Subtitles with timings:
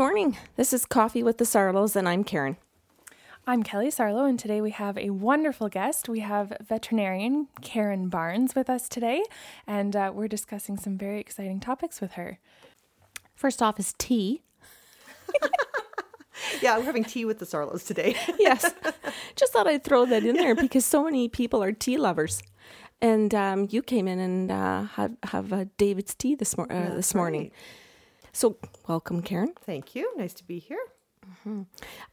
[0.00, 0.38] Good morning.
[0.56, 2.56] This is Coffee with the Sarlos, and I'm Karen.
[3.46, 6.08] I'm Kelly Sarlo, and today we have a wonderful guest.
[6.08, 9.22] We have veterinarian Karen Barnes with us today,
[9.66, 12.38] and uh, we're discussing some very exciting topics with her.
[13.34, 14.40] First off is tea.
[16.62, 18.16] yeah, we're having tea with the Sarlos today.
[18.38, 18.72] yes.
[19.36, 22.42] Just thought I'd throw that in there because so many people are tea lovers.
[23.02, 26.94] And um, you came in and uh, have, have uh, David's tea this, mor- uh,
[26.94, 27.42] this morning.
[27.42, 27.52] Right.
[28.32, 28.56] So,
[28.88, 29.54] welcome, Karen.
[29.60, 30.12] Thank you.
[30.16, 30.84] Nice to be here.
[31.26, 31.62] Mm-hmm.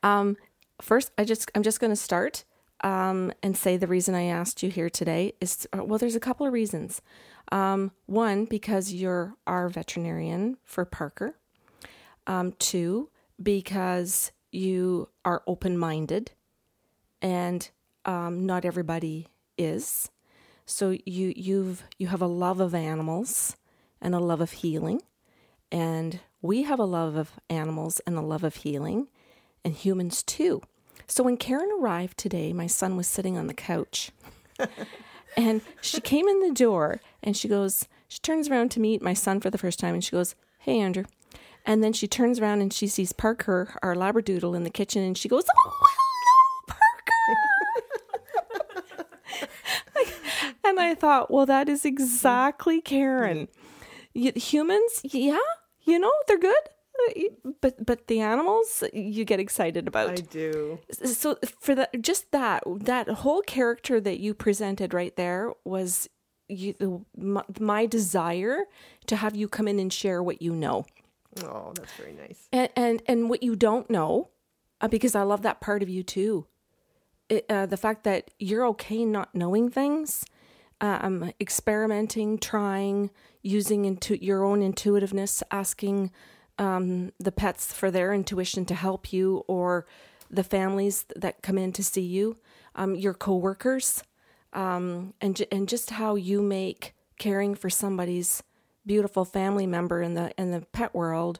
[0.03, 0.37] Um,
[0.81, 2.43] first, I just I'm just going to start
[2.81, 6.19] um, and say the reason I asked you here today is uh, well, there's a
[6.19, 7.01] couple of reasons.
[7.51, 11.37] Um, one, because you're our veterinarian for Parker.
[12.25, 13.09] Um, two,
[13.41, 16.31] because you are open minded,
[17.21, 17.69] and
[18.05, 20.09] um, not everybody is.
[20.65, 23.55] So you you've you have a love of animals
[24.01, 25.01] and a love of healing
[25.71, 29.07] and we have a love of animals and a love of healing,
[29.63, 30.61] and humans too.
[31.07, 34.11] So when Karen arrived today, my son was sitting on the couch.
[35.37, 39.13] and she came in the door and she goes, she turns around to meet my
[39.13, 41.05] son for the first time and she goes, Hey, Andrew.
[41.65, 45.17] And then she turns around and she sees Parker, our Labradoodle, in the kitchen and
[45.17, 45.71] she goes, Oh,
[46.67, 46.77] hello,
[50.05, 50.17] Parker.
[50.65, 53.47] and I thought, well, that is exactly Karen
[54.17, 55.37] humans, yeah,
[55.83, 56.55] you know, they're good.
[57.09, 60.09] Uh, but but the animals you get excited about.
[60.09, 60.79] I do.
[60.91, 66.09] So for that, just that that whole character that you presented right there was
[66.49, 68.63] you my, my desire
[69.05, 70.85] to have you come in and share what you know.
[71.43, 72.47] Oh, that's very nice.
[72.51, 74.29] And and and what you don't know,
[74.81, 76.47] uh, because I love that part of you too.
[77.29, 80.25] It, uh, the fact that you're okay not knowing things,
[80.81, 83.09] um, experimenting, trying,
[83.41, 86.11] using into your own intuitiveness, asking
[86.59, 89.85] um, the pets for their intuition to help you, or
[90.29, 92.37] the families that come in to see you,
[92.75, 94.03] um, your coworkers,
[94.53, 98.43] um, and and just how you make caring for somebody's
[98.85, 101.39] beautiful family member in the in the pet world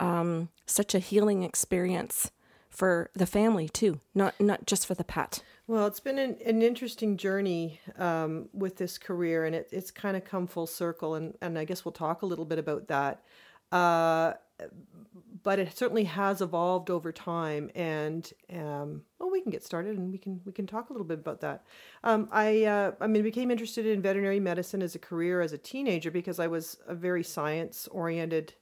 [0.00, 2.30] um, such a healing experience
[2.68, 5.42] for the family too, not not just for the pet.
[5.66, 10.16] Well, it's been an, an interesting journey um, with this career, and it, it's kind
[10.16, 13.22] of come full circle, and, and I guess we'll talk a little bit about that.
[13.70, 14.34] Uh,
[15.42, 20.12] but it certainly has evolved over time, and um, well, we can get started, and
[20.12, 21.64] we can we can talk a little bit about that.
[22.04, 25.58] Um, I uh, I mean, became interested in veterinary medicine as a career as a
[25.58, 28.54] teenager because I was a very science oriented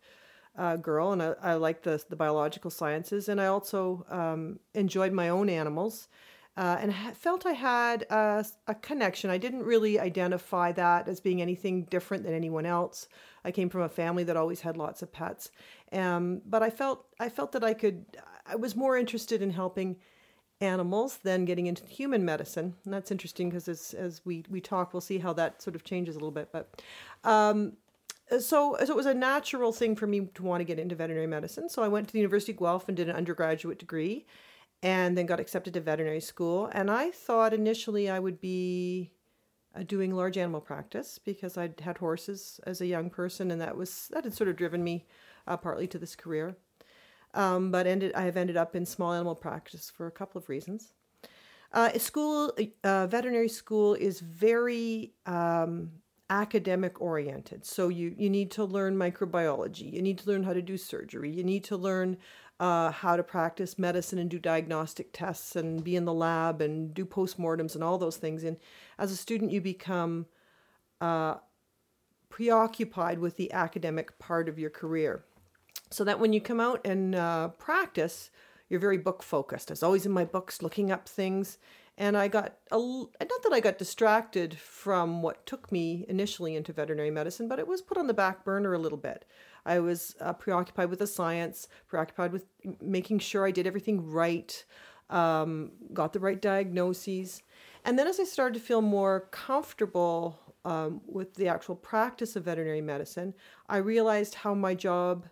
[0.56, 5.12] uh, girl, and I, I liked the the biological sciences, and I also um, enjoyed
[5.12, 6.08] my own animals,
[6.56, 9.30] uh, and felt I had a, a, connection.
[9.30, 13.08] I didn't really identify that as being anything different than anyone else.
[13.44, 15.50] I came from a family that always had lots of pets,
[15.92, 18.04] um, but I felt I felt that I could.
[18.46, 19.96] I was more interested in helping
[20.60, 24.92] animals than getting into human medicine, and that's interesting because as as we we talk,
[24.92, 26.82] we'll see how that sort of changes a little bit, but.
[27.24, 27.74] Um,
[28.38, 31.26] so, so it was a natural thing for me to want to get into veterinary
[31.26, 31.68] medicine.
[31.68, 34.24] So I went to the University of Guelph and did an undergraduate degree,
[34.82, 36.70] and then got accepted to veterinary school.
[36.72, 39.12] And I thought initially I would be
[39.74, 43.76] uh, doing large animal practice because I'd had horses as a young person, and that
[43.76, 45.06] was that had sort of driven me
[45.46, 46.56] uh, partly to this career.
[47.34, 50.48] Um, but ended I have ended up in small animal practice for a couple of
[50.48, 50.92] reasons.
[51.72, 52.52] Uh, school,
[52.82, 55.92] uh, veterinary school is very um,
[56.28, 57.64] academic oriented.
[57.64, 61.30] So you, you need to learn microbiology, you need to learn how to do surgery,
[61.30, 62.16] you need to learn
[62.60, 66.92] uh, how to practice medicine and do diagnostic tests and be in the lab and
[66.92, 68.44] do postmortems and all those things.
[68.44, 68.58] And
[68.98, 70.26] as a student, you become
[71.00, 71.36] uh,
[72.28, 75.24] preoccupied with the academic part of your career.
[75.90, 78.30] So that when you come out and uh, practice,
[78.68, 79.70] you're very book focused.
[79.70, 81.58] I was always in my books looking up things
[82.00, 86.72] and I got a, not that I got distracted from what took me initially into
[86.72, 89.24] veterinary medicine, but it was put on the back burner a little bit.
[89.64, 92.44] I was uh, preoccupied with the science, preoccupied with
[92.80, 94.64] making sure I did everything right,
[95.08, 97.42] um, got the right diagnoses.
[97.84, 102.44] And then as I started to feel more comfortable um, with the actual practice of
[102.44, 103.34] veterinary medicine,
[103.68, 105.26] I realized how my job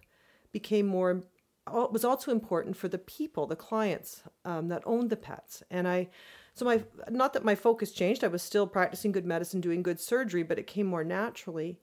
[0.52, 1.22] became more
[1.70, 5.62] was also important for the people, the clients um, that owned the pets.
[5.70, 6.08] And I
[6.54, 8.24] so my not that my focus changed.
[8.24, 11.78] I was still practicing good medicine, doing good surgery, but it came more naturally.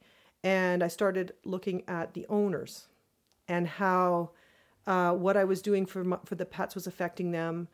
[0.46, 2.88] And I started looking at the owners
[3.48, 4.30] and how
[4.86, 7.68] uh, what I was doing for my, for the pets was affecting them.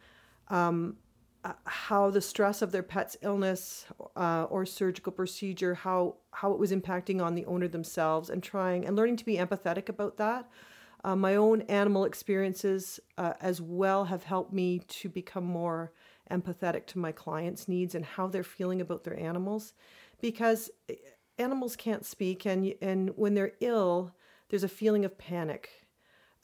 [0.47, 0.95] Um,
[1.43, 3.85] uh, how the stress of their pet's illness
[4.15, 8.85] uh, or surgical procedure, how how it was impacting on the owner themselves, and trying
[8.85, 10.49] and learning to be empathetic about that.
[11.03, 15.91] Uh, my own animal experiences uh, as well have helped me to become more
[16.29, 19.73] empathetic to my clients' needs and how they're feeling about their animals,
[20.21, 20.93] because eh,
[21.41, 24.13] animals can't speak, and and when they're ill,
[24.49, 25.69] there's a feeling of panic,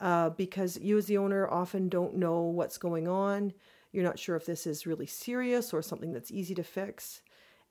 [0.00, 3.52] uh, because you as the owner often don't know what's going on.
[3.92, 7.22] You're not sure if this is really serious or something that's easy to fix,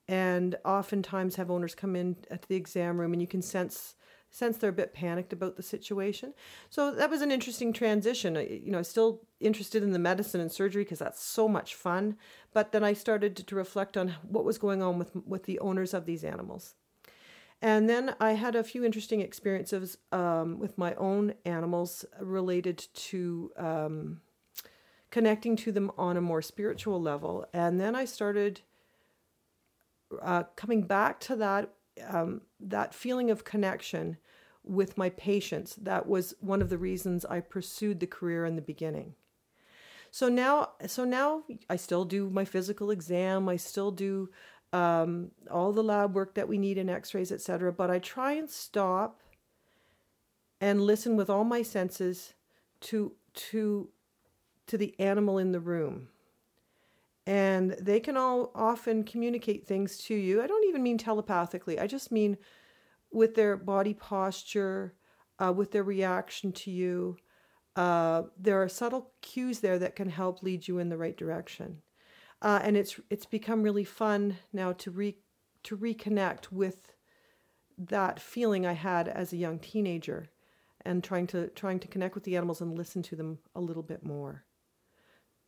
[0.08, 3.94] and oftentimes have owners come in at the exam room, and you can sense
[4.30, 6.34] sense they're a bit panicked about the situation.
[6.70, 8.34] So that was an interesting transition.
[8.36, 12.16] You know, still interested in the medicine and surgery because that's so much fun.
[12.52, 15.94] But then I started to reflect on what was going on with with the owners
[15.94, 16.74] of these animals.
[17.60, 23.50] And then I had a few interesting experiences um, with my own animals related to
[23.56, 24.20] um,
[25.10, 27.46] connecting to them on a more spiritual level.
[27.52, 28.60] And then I started
[30.22, 31.74] uh, coming back to that
[32.08, 34.18] um, that feeling of connection
[34.62, 35.74] with my patients.
[35.74, 39.14] That was one of the reasons I pursued the career in the beginning.
[40.10, 43.48] So now, so now I still do my physical exam.
[43.48, 44.30] I still do
[44.72, 47.72] um, all the lab work that we need in X-rays, etc.
[47.72, 49.20] But I try and stop
[50.60, 52.34] and listen with all my senses
[52.80, 53.88] to to
[54.66, 56.08] to the animal in the room
[57.28, 60.42] and they can all often communicate things to you.
[60.42, 62.38] I don't even mean telepathically, I just mean
[63.12, 64.94] with their body posture,
[65.38, 67.18] uh, with their reaction to you.
[67.76, 71.82] Uh, there are subtle cues there that can help lead you in the right direction.
[72.40, 75.16] Uh, and it's it's become really fun now to re
[75.64, 76.92] to reconnect with
[77.76, 80.28] that feeling I had as a young teenager,
[80.84, 83.82] and trying to trying to connect with the animals and listen to them a little
[83.82, 84.44] bit more.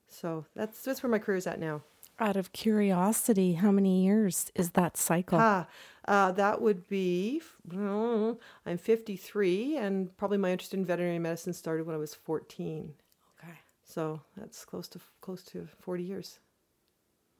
[0.08, 1.82] So that's that's where my career is at now.
[2.18, 5.38] Out of curiosity, how many years is that cycle?
[5.40, 5.66] Ah,
[6.06, 7.40] uh, that would be,
[7.72, 12.92] I'm 53, and probably my interest in veterinary medicine started when I was 14.
[13.38, 13.58] Okay.
[13.82, 16.40] So that's close to close to 40 years,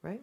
[0.02, 0.23] right?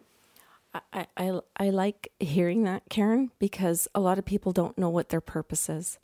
[0.92, 5.08] I, I, I like hearing that, Karen, because a lot of people don't know what
[5.08, 5.98] their purpose is.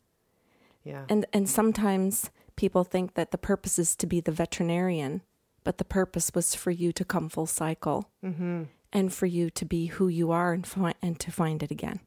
[0.82, 1.04] Yeah.
[1.08, 5.22] And and sometimes people think that the purpose is to be the veterinarian
[5.64, 8.64] but the purpose was for you to come full cycle mm-hmm.
[8.92, 12.00] and for you to be who you are and, fi- and to find it again.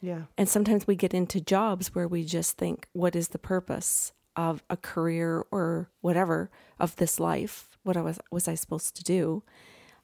[0.00, 0.24] Yeah.
[0.36, 4.62] And sometimes we get into jobs where we just think, what is the purpose of
[4.70, 7.78] a career or whatever of this life?
[7.82, 9.42] What I was, was I supposed to do?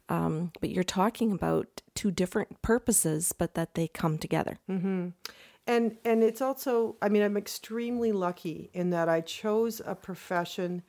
[0.09, 4.59] Um, but you're talking about two different purposes, but that they come together.
[4.71, 5.09] Mm-hmm.
[5.67, 10.83] And and it's also, I mean, I'm extremely lucky in that I chose a profession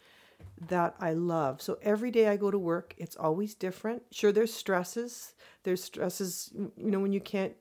[0.67, 1.62] that I love.
[1.62, 4.03] So every day I go to work, it's always different.
[4.12, 5.33] Sure, there's stresses.
[5.63, 7.53] There's stresses, you know, when you can't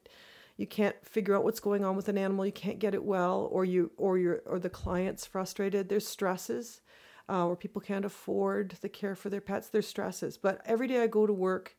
[0.57, 3.49] you can't figure out what's going on with an animal, you can't get it well,
[3.51, 5.89] or you or your or the client's frustrated.
[5.89, 6.81] There's stresses,
[7.29, 9.69] uh, where people can't afford the care for their pets.
[9.69, 10.37] their stresses.
[10.37, 11.77] But every day I go to work,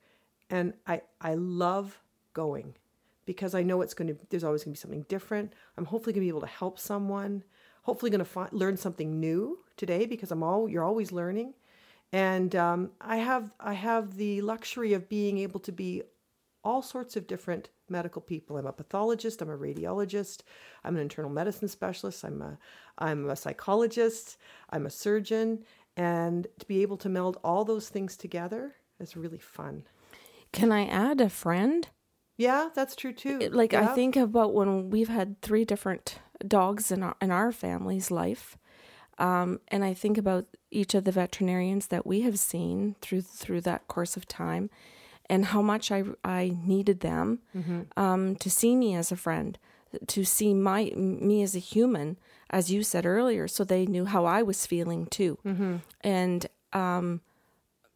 [0.50, 2.02] and I I love
[2.34, 2.76] going
[3.26, 4.18] because I know it's going to.
[4.30, 5.54] There's always going to be something different.
[5.78, 7.44] I'm hopefully going to be able to help someone
[7.86, 11.54] hopefully going to fi- learn something new today because I'm all you're always learning,
[12.12, 16.02] and um, I have I have the luxury of being able to be
[16.66, 18.58] all sorts of different medical people.
[18.58, 20.42] I'm a pathologist, I'm a radiologist,
[20.84, 22.58] I'm an internal medicine specialist, I'm a
[22.98, 24.38] I'm a psychologist,
[24.72, 25.64] I'm a surgeon,
[25.96, 29.84] and to be able to meld all those things together is really fun.
[30.52, 31.88] Can I add a friend?
[32.38, 33.40] Yeah, that's true too.
[33.52, 33.92] Like yeah.
[33.92, 38.58] I think about when we've had three different dogs in our in our family's life,
[39.18, 43.62] um, and I think about each of the veterinarians that we have seen through through
[43.62, 44.70] that course of time,
[45.30, 47.82] and how much I I needed them mm-hmm.
[47.98, 49.58] um, to see me as a friend,
[50.08, 52.18] to see my me as a human,
[52.50, 55.78] as you said earlier, so they knew how I was feeling too, mm-hmm.
[56.02, 57.22] and um,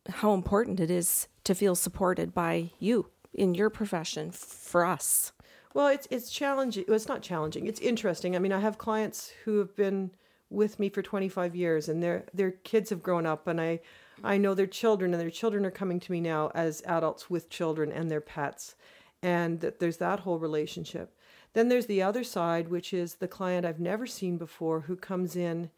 [0.09, 5.31] how important it is to feel supported by you in your profession for us?
[5.73, 6.85] Well, it's it's challenging.
[6.87, 7.67] Well, it's not challenging.
[7.67, 8.35] It's interesting.
[8.35, 10.11] I mean, I have clients who have been
[10.49, 13.81] with me for 25 years, and their their kids have grown up, and I
[14.23, 17.49] I know their children, and their children are coming to me now as adults with
[17.49, 18.75] children and their pets,
[19.21, 21.15] and that there's that whole relationship.
[21.53, 25.35] Then there's the other side, which is the client I've never seen before who comes
[25.35, 25.71] in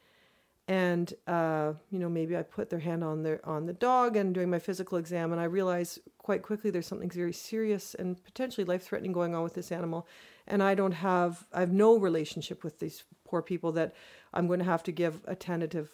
[0.72, 4.34] and uh, you know maybe I put their hand on their on the dog and
[4.34, 8.64] doing my physical exam, and I realize quite quickly there's something very serious and potentially
[8.64, 10.08] life threatening going on with this animal,
[10.48, 13.94] and I don't have I have no relationship with these poor people that
[14.34, 15.90] I'm going to have to give a tentative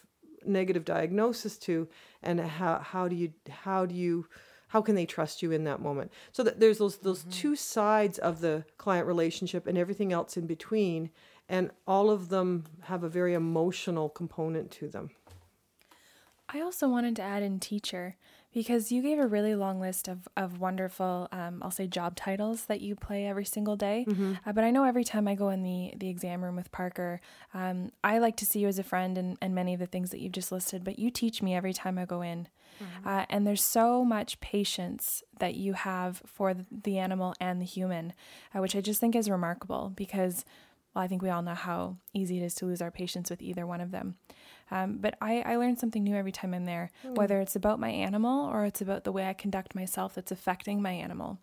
[0.46, 1.88] negative diagnosis to,
[2.24, 4.28] and how how do you how do you
[4.70, 7.32] how can they trust you in that moment so that there's those those mm-hmm.
[7.32, 11.10] two sides of the client relationship and everything else in between
[11.50, 15.10] and all of them have a very emotional component to them.
[16.50, 18.16] I also wanted to add in teacher
[18.54, 22.66] because you gave a really long list of, of wonderful, um, I'll say job titles
[22.66, 24.06] that you play every single day.
[24.08, 24.34] Mm-hmm.
[24.46, 27.22] Uh, but I know every time I go in the, the exam room with Parker,
[27.54, 30.10] um, I like to see you as a friend and, and many of the things
[30.12, 32.48] that you've just listed, but you teach me every time I go in.
[32.82, 33.08] Mm-hmm.
[33.08, 38.14] Uh, and there's so much patience that you have for the animal and the human,
[38.56, 40.46] uh, which I just think is remarkable because,
[40.96, 43.42] well, I think we all know how easy it is to lose our patience with
[43.42, 44.16] either one of them.
[44.70, 47.16] Um, but I, I learn something new every time I'm there, mm.
[47.16, 50.82] whether it's about my animal or it's about the way I conduct myself that's affecting
[50.82, 51.40] my animal.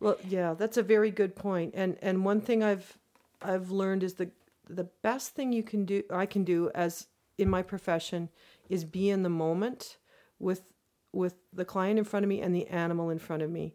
[0.00, 1.72] Well, yeah, that's a very good point.
[1.74, 2.98] And and one thing I've
[3.42, 4.30] I've learned is the
[4.68, 7.06] the best thing you can do I can do as
[7.38, 8.28] in my profession
[8.68, 9.96] is be in the moment
[10.38, 10.72] with
[11.12, 13.74] with the client in front of me and the animal in front of me,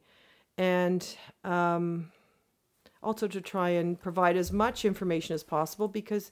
[0.57, 2.11] and um,
[3.01, 6.31] also to try and provide as much information as possible because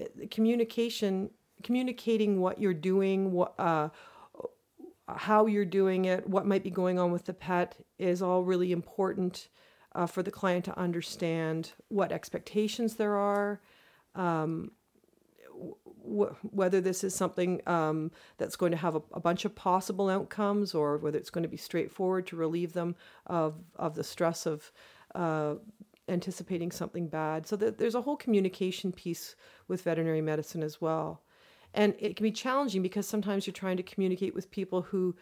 [0.00, 1.30] uh, communication
[1.62, 3.88] communicating what you're doing, what, uh,
[5.08, 8.72] how you're doing it, what might be going on with the pet is all really
[8.72, 9.48] important
[9.94, 13.60] uh, for the client to understand what expectations there are,
[14.14, 14.72] um,
[16.04, 20.74] whether this is something um, that's going to have a, a, bunch of possible outcomes
[20.74, 22.94] or whether it's going to be straightforward to relieve them
[23.26, 24.70] of, of the stress of
[25.14, 25.54] uh,
[26.08, 27.46] anticipating something bad.
[27.46, 29.34] So that there's a whole communication piece
[29.66, 31.22] with veterinary medicine as well
[31.76, 35.14] and it can be challenging because sometimes you're trying to communicate with people who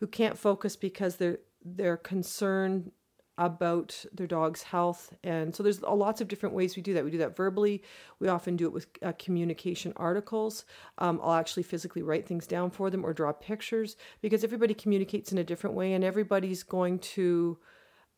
[0.00, 2.92] who can't focus because they're they're concerned
[3.36, 5.12] about their dog's health.
[5.24, 7.04] And so there's lots of different ways we do that.
[7.04, 7.82] We do that verbally.
[8.20, 10.64] We often do it with uh, communication articles.
[10.98, 15.32] Um, i'll actually physically write things down for them or draw pictures because everybody communicates
[15.32, 17.58] in a different way and everybody's going to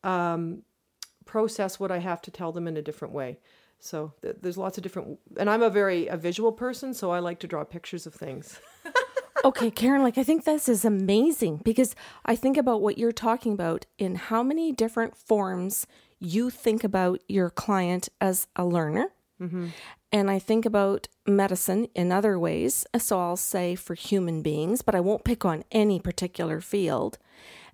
[0.03, 0.61] um,
[1.25, 3.39] process what i have to tell them in a different way
[3.79, 7.19] so th- there's lots of different, and I'm a very a visual person, so I
[7.19, 8.59] like to draw pictures of things.
[9.45, 13.53] okay, Karen, like I think this is amazing because I think about what you're talking
[13.53, 15.87] about in how many different forms
[16.19, 19.11] you think about your client as a learner.
[19.41, 19.67] Mm-hmm.
[20.11, 22.85] And I think about medicine in other ways.
[22.97, 27.17] So I'll say for human beings, but I won't pick on any particular field.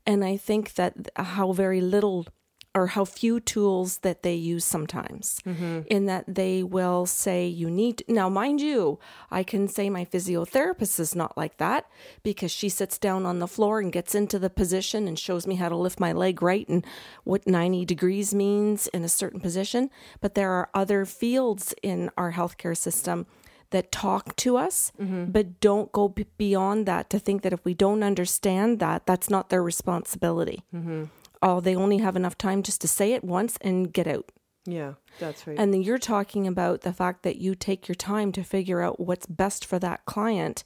[0.06, 2.26] And I think that how very little
[2.75, 5.82] or how few tools that they use sometimes mm-hmm.
[5.88, 9.00] in that they will say you need now mind you
[9.32, 11.86] i can say my physiotherapist is not like that
[12.24, 15.56] because she sits down on the floor and gets into the position and shows me
[15.56, 16.86] how to lift my leg right and
[17.24, 19.89] what 90 degrees means in a certain position
[20.20, 23.25] but there are other fields in our healthcare system
[23.70, 25.25] that talk to us, mm-hmm.
[25.25, 29.32] but don't go b- beyond that to think that if we don't understand that, that's
[29.32, 30.63] not their responsibility.
[30.74, 31.06] Mm-hmm
[31.44, 34.32] oh, they only have enough time just to say it once and get out.
[34.66, 35.60] Yeah, that's right.
[35.60, 39.00] And then you're talking about the fact that you take your time to figure out
[39.00, 40.64] what's best for that client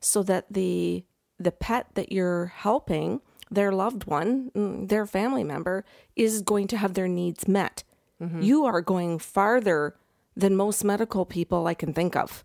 [0.00, 1.04] so that the
[1.38, 6.76] the pet that you're helping, their loved one, mm, their family member is going to
[6.76, 7.82] have their needs met.
[8.22, 8.42] Mm-hmm.
[8.42, 9.96] You are going farther
[10.36, 12.44] than most medical people I can think of.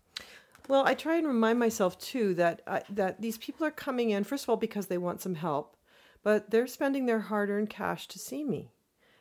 [0.67, 4.23] Well, I try and remind myself too that uh, that these people are coming in
[4.23, 5.76] first of all because they want some help,
[6.23, 8.71] but they're spending their hard-earned cash to see me.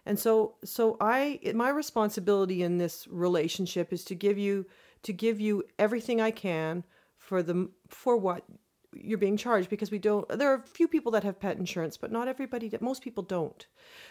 [0.04, 4.66] And so so I my responsibility in this relationship is to give you
[5.02, 6.84] to give you everything I can
[7.18, 8.44] for the for what
[8.92, 11.96] you're being charged because we don't there are a few people that have pet insurance
[11.96, 13.66] but not everybody most people don't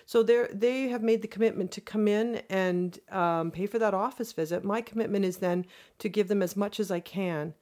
[0.06, 3.94] so they they have made the commitment to come in and um, pay for that
[3.94, 5.66] office visit my commitment is then
[5.98, 7.54] to give them as much as i can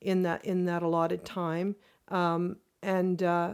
[0.00, 1.76] in that in that allotted time
[2.08, 3.52] um, and uh,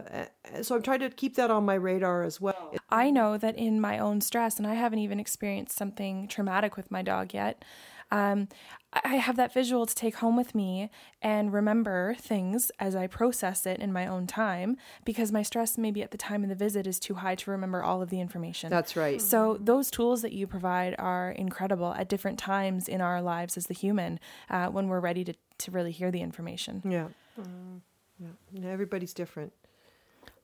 [0.63, 2.75] so I'm trying to keep that on my radar as well.
[2.91, 6.91] I know that in my own stress, and I haven't even experienced something traumatic with
[6.91, 7.65] my dog yet.
[8.11, 8.49] Um,
[8.93, 10.91] I have that visual to take home with me
[11.21, 16.03] and remember things as I process it in my own time because my stress, maybe
[16.03, 18.71] at the time of the visit, is too high to remember all of the information.
[18.71, 19.21] That's right.
[19.21, 23.67] So, those tools that you provide are incredible at different times in our lives as
[23.67, 26.83] the human uh, when we're ready to, to really hear the information.
[26.85, 27.09] Yeah.
[27.39, 27.81] Mm.
[28.19, 29.53] Yeah, everybody's different.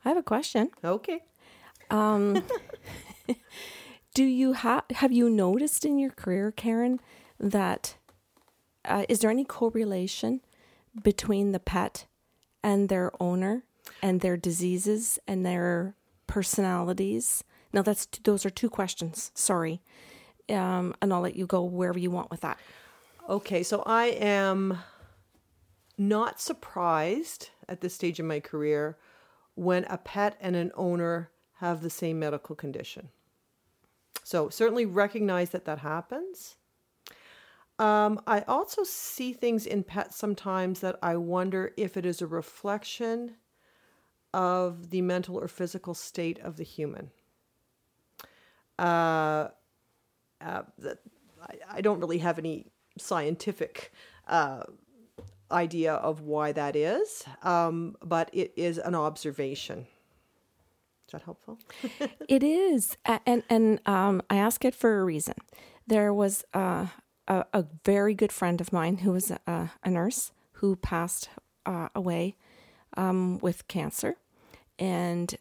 [0.05, 0.71] I have a question.
[0.85, 1.21] Okay.
[1.91, 2.43] Um,
[4.15, 7.01] do you have have you noticed in your career, Karen,
[7.39, 7.97] that
[8.85, 10.41] uh, is there any correlation
[11.03, 12.07] between the pet
[12.63, 13.63] and their owner
[14.03, 15.95] and their diseases and their
[16.27, 17.45] personalities?
[17.73, 19.31] Now, that's those are two questions.
[19.35, 19.81] Sorry,
[20.51, 22.59] um, and I'll let you go wherever you want with that.
[23.29, 24.79] Okay, so I am
[25.99, 28.97] not surprised at this stage in my career
[29.55, 33.11] when a pet and an owner have the same medical condition.
[34.25, 36.57] So, certainly recognize that that happens.
[37.79, 42.27] Um, I also see things in pets sometimes that I wonder if it is a
[42.27, 43.37] reflection
[44.33, 47.11] of the mental or physical state of the human.
[48.79, 49.49] Uh,
[50.41, 50.63] uh,
[51.43, 52.67] I, I don't really have any
[52.99, 53.93] scientific
[54.29, 54.63] uh,
[55.53, 59.87] idea of why that is, um, but it is an observation.
[61.07, 61.59] Is that helpful?
[62.29, 65.35] it is, and and um, I ask it for a reason.
[65.87, 66.87] There was uh,
[67.29, 71.29] a, a very good friend of mine who was a, a nurse who passed
[71.67, 72.37] uh, away
[72.97, 74.17] um, with cancer,
[74.79, 75.37] and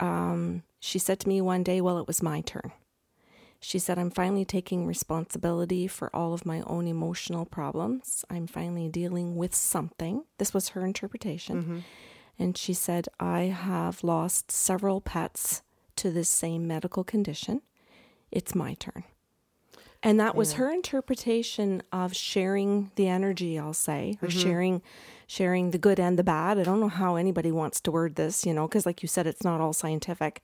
[0.00, 2.72] um, she said to me one day, "Well, it was my turn."
[3.64, 8.24] She said, I'm finally taking responsibility for all of my own emotional problems.
[8.28, 10.24] I'm finally dealing with something.
[10.38, 11.62] This was her interpretation.
[11.62, 11.78] Mm-hmm.
[12.40, 15.62] And she said, I have lost several pets
[15.96, 17.62] to this same medical condition.
[18.32, 19.04] It's my turn.
[20.02, 24.82] And that was her interpretation of sharing the energy, I'll say, or sharing
[25.28, 26.58] sharing the good and the bad.
[26.58, 29.28] I don't know how anybody wants to word this, you know, because like you said,
[29.28, 30.42] it's not all scientific.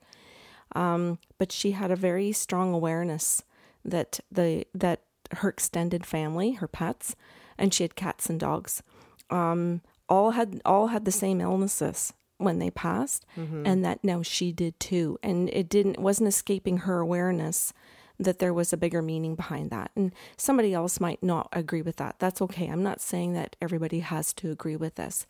[0.75, 3.43] Um, but she had a very strong awareness
[3.83, 5.01] that the that
[5.37, 7.15] her extended family, her pets,
[7.57, 8.81] and she had cats and dogs,
[9.29, 13.25] um, all had all had the same illnesses when they passed,
[13.65, 15.17] and that now she did too.
[15.23, 17.73] And it didn't it wasn't escaping her awareness
[18.21, 19.91] that there was a bigger meaning behind that.
[19.95, 22.15] And somebody else might not agree with that.
[22.19, 22.67] That's okay.
[22.67, 25.25] I'm not saying that everybody has to agree with this.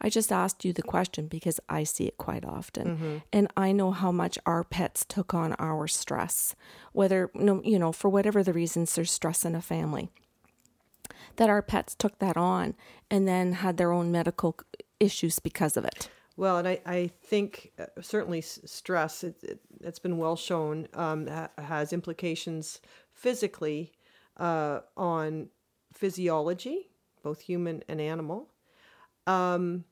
[0.00, 3.22] I just asked you the question because I see it quite often.
[3.32, 6.54] And I know how much our pets took on our stress,
[6.92, 10.10] whether, no, you know, for whatever the reasons there's stress in a family,
[11.36, 12.74] that our pets took that on
[13.10, 14.56] and then had their own medical
[15.00, 16.08] issues because of it.
[16.36, 21.28] Well, and I, I think uh, certainly stress, it, it, it's been well shown, um,
[21.28, 22.80] ha- has implications
[23.12, 23.92] physically
[24.36, 25.48] uh, on
[25.92, 26.88] physiology,
[27.22, 28.48] both human and animal.
[29.26, 29.84] Um,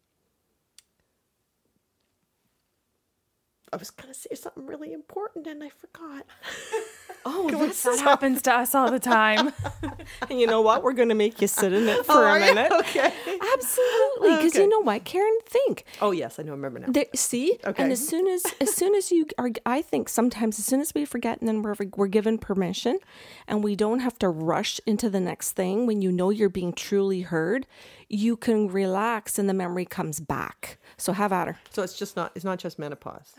[3.73, 6.27] I was going to say something really important and I forgot.
[7.25, 9.53] Oh, that's That happens to us all the time.
[10.31, 10.83] and you know what?
[10.83, 12.73] We're going to make you sit in it for Oh, a minute.
[12.73, 13.13] Okay.
[13.55, 14.63] Absolutely, because Okay.
[14.63, 15.37] you know what, Karen?
[15.47, 15.85] Think.
[16.01, 16.53] Oh, yes, I know.
[16.53, 16.87] Remember now.
[16.89, 17.83] There, see, Okay.
[17.83, 20.93] and as soon as as soon as you are, I think sometimes as soon as
[20.95, 22.99] we forget, and then we're we're given permission,
[23.47, 25.87] and we don't have to rush into the next thing.
[25.87, 27.67] When you know you're being truly heard,
[28.09, 30.79] you can relax, and the memory comes back.
[30.97, 31.59] So have at her.
[31.71, 33.35] So it's just not, it's not just menopause.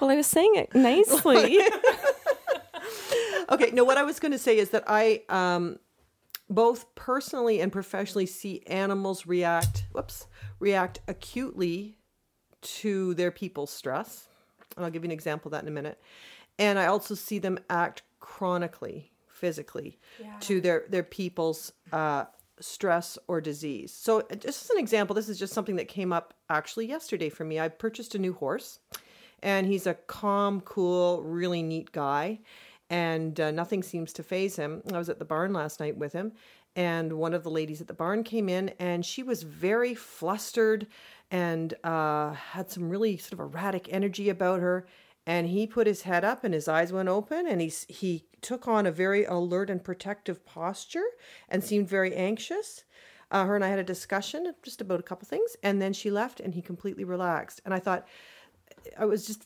[0.00, 1.58] Well, I was saying it nicely.
[3.48, 5.78] okay no what i was going to say is that i um
[6.48, 10.26] both personally and professionally see animals react whoops
[10.58, 11.98] react acutely
[12.62, 14.28] to their people's stress.
[14.76, 16.00] And i'll give you an example of that in a minute.
[16.58, 19.98] And i also see them act chronically physically
[20.40, 22.24] to their their people's uh
[22.58, 23.92] stress or disease.
[23.92, 27.28] So uh, just as an example this is just something that came up actually yesterday
[27.28, 27.60] for me.
[27.60, 28.78] I purchased a new horse
[29.42, 32.40] and he's a calm cool really neat guy
[32.90, 34.82] and uh, nothing seems to phase him.
[34.92, 36.32] I was at the barn last night with him,
[36.74, 40.86] and one of the ladies at the barn came in, and she was very flustered
[41.30, 44.86] and uh, had some really sort of erratic energy about her.
[45.28, 48.68] And he put his head up, and his eyes went open, and he he took
[48.68, 51.06] on a very alert and protective posture,
[51.48, 52.84] and seemed very anxious.
[53.32, 56.12] Uh, her and I had a discussion just about a couple things, and then she
[56.12, 57.60] left, and he completely relaxed.
[57.64, 58.06] And I thought,
[58.98, 59.44] I was just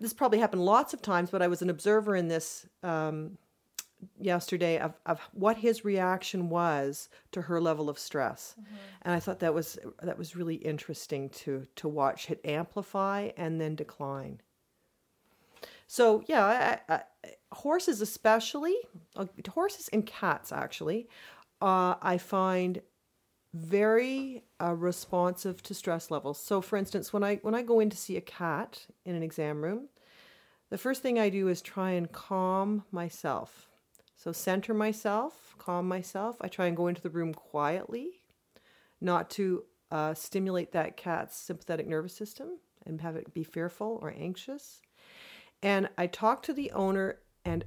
[0.00, 3.38] this probably happened lots of times, but I was an observer in this um,
[4.20, 8.56] yesterday of, of what his reaction was to her level of stress,
[9.02, 13.60] and I thought that was that was really interesting to to watch it amplify and
[13.60, 14.40] then decline.
[15.86, 17.02] So yeah, I, I,
[17.52, 18.76] horses especially,
[19.14, 21.08] uh, horses and cats actually,
[21.62, 22.82] uh, I find
[23.56, 26.38] very uh, responsive to stress levels.
[26.38, 29.22] So, for instance, when I when I go in to see a cat in an
[29.22, 29.88] exam room,
[30.70, 33.68] the first thing I do is try and calm myself.
[34.16, 36.36] So, center myself, calm myself.
[36.40, 38.22] I try and go into the room quietly,
[39.00, 44.14] not to uh, stimulate that cat's sympathetic nervous system and have it be fearful or
[44.16, 44.80] anxious.
[45.62, 47.64] And I talk to the owner and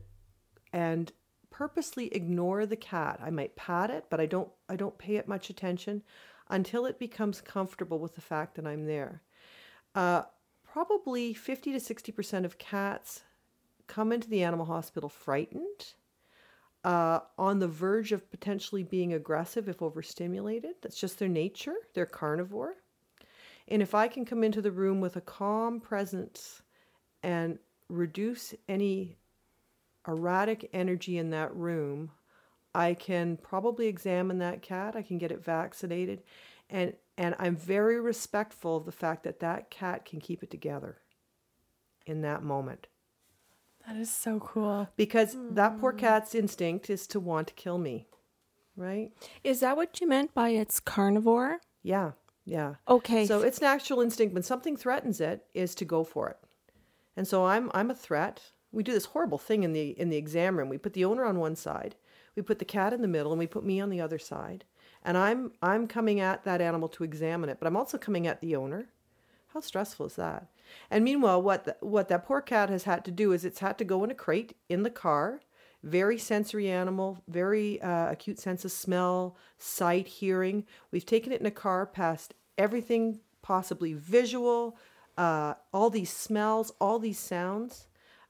[0.71, 1.11] and
[1.59, 3.19] purposely ignore the cat.
[3.21, 6.03] I might pat it, but I don't I don't pay it much attention
[6.49, 9.21] until it becomes comfortable with the fact that I'm there.
[9.93, 10.21] Uh,
[10.63, 13.23] probably 50 to 60 percent of cats
[13.87, 15.95] come into the animal hospital frightened,
[16.85, 20.75] uh, on the verge of potentially being aggressive if overstimulated.
[20.81, 21.75] That's just their nature.
[21.93, 22.75] They're carnivore.
[23.67, 26.61] And if I can come into the room with a calm presence
[27.21, 29.17] and reduce any
[30.09, 32.11] erratic energy in that room,
[32.73, 34.95] I can probably examine that cat.
[34.95, 36.23] I can get it vaccinated,
[36.69, 40.97] and and I'm very respectful of the fact that that cat can keep it together
[42.05, 42.87] in that moment
[43.85, 44.87] That is so cool.
[44.95, 45.99] because that poor hmm.
[45.99, 48.07] cat's instinct is to want to kill me,
[48.75, 49.11] right?
[49.43, 51.59] Is that what you meant by it's carnivore?
[51.83, 52.11] Yeah,
[52.45, 52.75] yeah.
[52.87, 53.25] Okay.
[53.25, 56.37] So its natural instinct when something threatens it is to go for it.
[57.15, 58.41] And so I'm I'm a threat.
[58.71, 60.69] We do this horrible thing in the in the exam room.
[60.69, 61.95] We put the owner on one side,
[62.35, 64.65] we put the cat in the middle, and we put me on the other side.
[65.03, 68.41] And I'm I'm coming at that animal to examine it, but I'm also coming at
[68.41, 68.89] the owner.
[69.53, 70.47] How stressful is that?
[70.91, 73.77] And meanwhile, what the, what that poor cat has had to do is it's had
[73.79, 75.41] to go in a crate in the car.
[75.81, 80.65] Very sensory animal, very uh, acute sense of smell, sight, hearing.
[80.91, 84.77] We've taken it in a car past everything possibly visual,
[85.17, 87.87] uh, all these smells, all these sounds.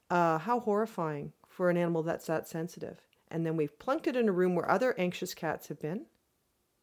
[0.09, 3.01] Uh, how horrifying for an animal that's that sensitive.
[3.29, 6.05] And then we've plunked it in a room where other anxious cats have been,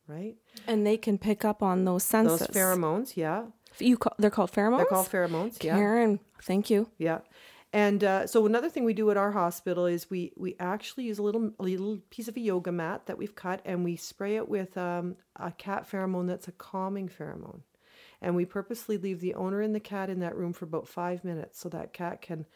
[0.07, 0.37] right?
[0.67, 2.41] and they can pick up on those senses.
[2.41, 3.47] Those pheromones, yeah.
[3.79, 4.77] You call, they're called pheromones.
[4.79, 5.75] They're called pheromones, yeah.
[5.75, 6.89] Karen, thank you.
[6.99, 7.19] Yeah.
[7.73, 11.19] And uh, so another thing we do at our hospital is we we actually use
[11.19, 14.37] a little a little piece of a yoga mat that we've cut and we spray
[14.37, 17.63] it with um, a cat pheromone that's a calming pheromone,
[18.23, 21.25] and we purposely leave the owner and the cat in that room for about five
[21.25, 22.47] minutes so that cat can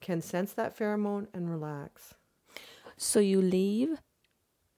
[0.00, 2.14] can sense that pheromone and relax.
[2.96, 3.98] So you leave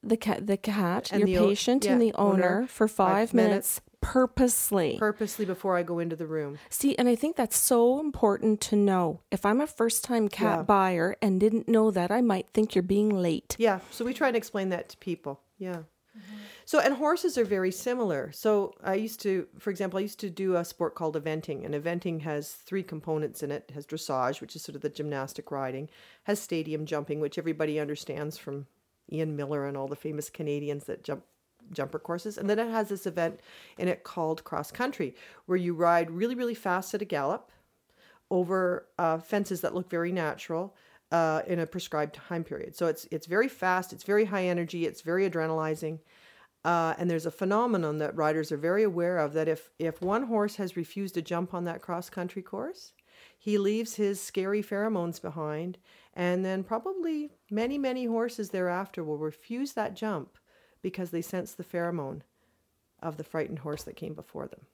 [0.02, 2.86] the cat, the cat, And your the o- patient, yeah, and the owner, owner, for
[2.88, 4.96] five five, minutes, purposely.
[4.98, 6.58] Purposely before I go into the room.
[6.68, 9.20] See, and I think that's so important to know.
[9.30, 10.62] If I'm a first time cat Yeah.
[10.62, 13.56] buyer and didn't know that, I might think you're being late.
[13.58, 15.40] Yeah, so we try to explain that to people.
[15.58, 15.82] Yeah.
[16.16, 16.36] Mm-hmm.
[16.68, 18.30] So, and horses are very similar.
[18.30, 21.74] So, I used to, for example, I used to do a sport called eventing, and
[21.74, 23.64] eventing has three components in it.
[23.70, 25.88] It has dressage, which is sort of the gymnastic riding,
[26.24, 28.66] has stadium jumping, which everybody understands from
[29.10, 31.24] Ian Millar and all the famous Canadians that jump
[31.72, 33.40] jumper courses, and then it has this event
[33.78, 35.14] in it called cross country,
[35.46, 37.50] where you ride really, really fast at a gallop
[38.30, 40.76] over uh, fences that look very natural
[41.12, 42.76] uh, in a prescribed time period.
[42.76, 46.00] So it's it's very fast, it's very high energy, it's very adrenalizing,
[46.68, 50.24] uh, and there's a phenomenon that riders are very aware of that if if one
[50.24, 52.92] horse has refused to jump on that cross country course,
[53.38, 55.78] he leaves his scary pheromones behind,
[56.12, 60.36] and then probably many many horses thereafter will refuse that jump
[60.82, 62.20] because they sense the pheromone
[63.00, 64.66] of the frightened horse that came before them.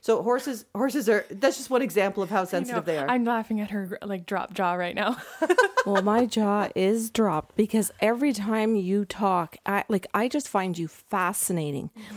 [0.00, 3.08] So horses horses are that's just one example of how sensitive they are.
[3.08, 5.16] I'm laughing at her like drop jaw right now.
[5.86, 10.78] well, my jaw is dropped because every time you talk, I like I just find
[10.78, 11.90] you fascinating.
[11.96, 12.14] Mm-hmm.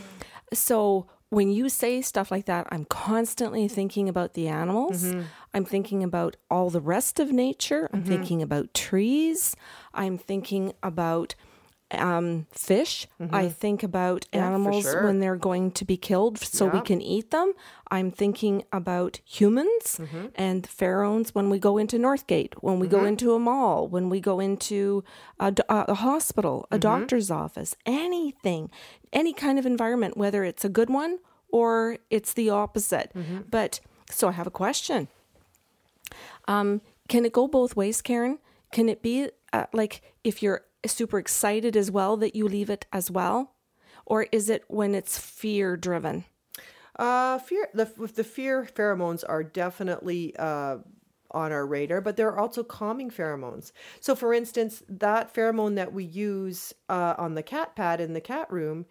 [0.54, 3.74] So when you say stuff like that, I'm constantly mm-hmm.
[3.74, 5.04] thinking about the animals.
[5.04, 5.22] Mm-hmm.
[5.54, 7.88] I'm thinking about all the rest of nature.
[7.92, 9.56] I'm thinking about trees.
[9.94, 11.34] I'm thinking about
[11.92, 13.06] um, fish.
[13.30, 15.04] I think about Yeah, animals sure.
[15.04, 17.52] when they're going to be killed so we can eat them.
[17.90, 20.26] I'm thinking about humans Mm-hmm.
[20.34, 24.20] and pharaohs when we go into Northgate, when we go into a mall, when we
[24.20, 25.04] go into
[25.38, 26.74] a hospital, Mm-hmm.
[26.74, 28.70] a doctor's office, anything,
[29.12, 31.18] any kind of environment, whether it's a good one
[31.50, 33.12] or it's the opposite.
[33.14, 33.40] Mm-hmm.
[33.50, 35.08] But so I have a question.
[36.48, 38.38] Um, can it go both ways, Karen?
[38.72, 42.86] Can it be uh, like if you're super excited as well that you leave it
[42.92, 43.54] as well?
[44.04, 46.24] Or is it when it's fear driven?
[46.96, 50.78] Uh, fear the with the fear pheromones are definitely uh,
[51.30, 53.72] on our radar, but there are also calming pheromones.
[54.00, 58.20] So, for instance, that pheromone that we use uh, on the cat pad in the
[58.20, 58.86] cat room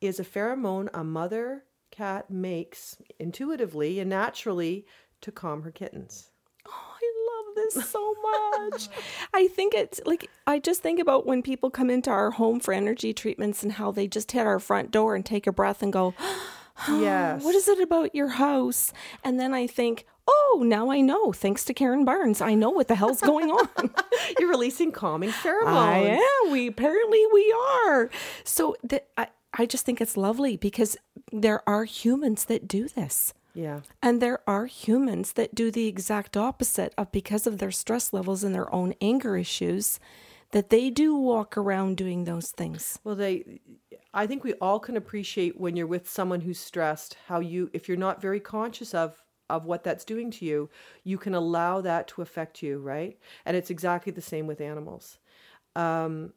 [0.00, 4.86] is a pheromone a mother cat makes intuitively and naturally
[5.22, 6.30] to calm her kittens.
[6.66, 7.05] Oh, I
[7.56, 8.88] this so much.
[9.34, 12.72] I think it's like, I just think about when people come into our home for
[12.72, 15.92] energy treatments and how they just hit our front door and take a breath and
[15.92, 16.14] go,
[16.88, 17.42] Yes.
[17.42, 18.92] What is it about your house?
[19.24, 21.32] And then I think, oh, now I know.
[21.32, 23.68] Thanks to Karen Barnes, I know what the hell's going on.
[24.38, 25.66] You're releasing calming pheromones.
[25.68, 26.52] I am.
[26.52, 27.54] We apparently we
[27.86, 28.10] are.
[28.44, 30.96] So that I, I just think it's lovely because
[31.32, 33.32] there are humans that do this.
[33.56, 33.80] Yeah.
[34.02, 38.44] And there are humans that do the exact opposite of because of their stress levels
[38.44, 39.98] and their own anger issues
[40.50, 42.98] that they do walk around doing those things.
[43.02, 43.60] Well, they,
[44.12, 47.88] I think we all can appreciate when you're with someone who's stressed, how you, if
[47.88, 50.68] you're not very conscious of, of what that's doing to you,
[51.02, 53.18] you can allow that to affect you, right?
[53.46, 55.18] And it's exactly the same with animals.
[55.74, 56.34] Um,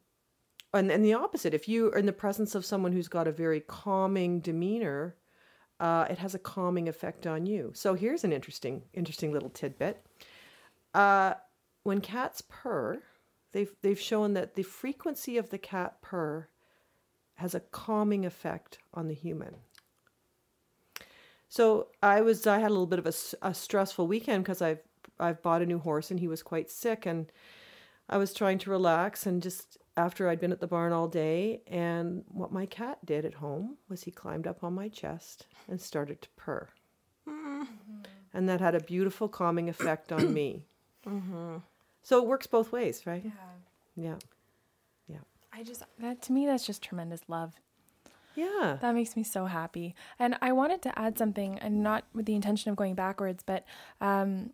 [0.72, 3.32] and, and the opposite, if you are in the presence of someone who's got a
[3.32, 5.16] very calming demeanor,
[5.80, 7.72] uh, it has a calming effect on you.
[7.74, 10.04] So here's an interesting, interesting little tidbit.
[10.92, 11.34] Uh,
[11.82, 13.02] when cats purr,
[13.52, 16.48] they've they've shown that the frequency of the cat purr
[17.36, 19.56] has a calming effect on the human.
[21.48, 23.06] So I was I had a little bit of
[23.42, 24.82] a stressful weekend because I've
[25.18, 27.32] I've bought a new horse and he was quite sick and
[28.08, 31.60] I was trying to relax and just after I'd been at the barn all day
[31.66, 35.80] and what my cat did at home was he climbed up on my chest and
[35.80, 36.68] started to purr.
[38.32, 40.64] And that had a beautiful calming effect on me.
[42.02, 43.22] So it works both ways, right?
[43.22, 43.30] Yeah.
[43.94, 44.18] Yeah.
[45.06, 45.18] Yeah.
[45.52, 47.52] I just that to me that's just tremendous love.
[48.34, 48.78] Yeah.
[48.80, 49.94] That makes me so happy.
[50.18, 53.64] And I wanted to add something, and not with the intention of going backwards, but
[54.00, 54.52] um,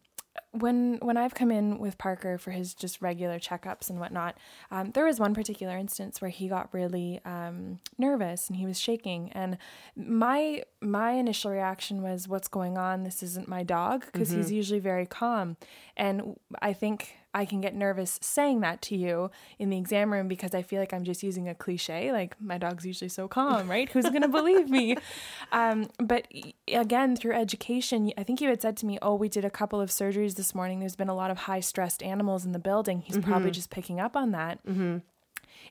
[0.53, 4.37] when when I've come in with Parker for his just regular checkups and whatnot,
[4.71, 8.81] um, there was one particular instance where he got really um, nervous and he was
[8.81, 9.59] shaking, and
[9.97, 13.05] my my initial reaction was, "What's going on?
[13.05, 15.57] This isn't my dog," because he's usually very calm,
[15.97, 20.27] and I think I can get nervous saying that to you in the exam room
[20.27, 23.69] because I feel like I'm just using a cliche, like my dog's usually so calm,
[23.71, 23.91] right?
[23.91, 24.97] Who's going to believe me?
[25.53, 26.27] Um, but
[26.69, 29.81] again, through education, I think you had said to me, "Oh, we did a couple
[29.81, 30.81] of surgeries this morning.
[30.81, 33.03] There's been a lot of high stressed animals in the building.
[33.03, 34.59] He's probably just picking up on that."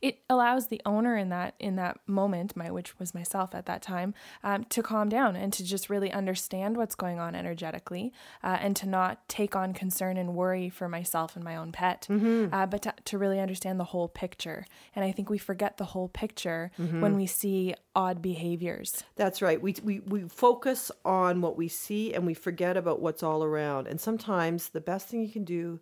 [0.02, 3.82] It allows the owner in that in that moment my which was myself at that
[3.82, 8.12] time um, to calm down and to just really understand what's going on energetically
[8.44, 12.08] uh, and to not take on concern and worry for myself and my own pet
[12.10, 14.66] uh, but to, to really understand the whole picture.
[14.96, 19.04] And i think we forget the whole picture when we see odd behaviors.
[19.16, 19.62] That's right.
[19.62, 23.88] We, we we focus on what we see and we forget about what's all around.
[23.88, 25.80] And sometimes the best thing you can do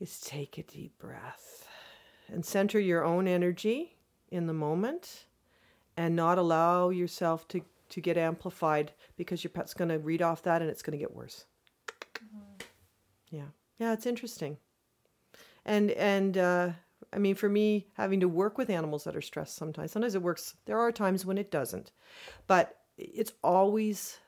[0.00, 1.61] is take a deep breath
[2.28, 3.96] and center your own energy
[4.30, 5.26] in the moment
[5.96, 10.42] and not allow yourself to to get amplified because your pet's going to read off
[10.42, 11.44] that and it's going to get worse.
[13.30, 13.48] Yeah.
[13.78, 14.56] Yeah, it's interesting.
[15.64, 16.70] And and uh
[17.12, 20.22] I mean for me having to work with animals that are stressed sometimes sometimes it
[20.22, 21.92] works there are times when it doesn't.
[22.46, 24.18] But it's always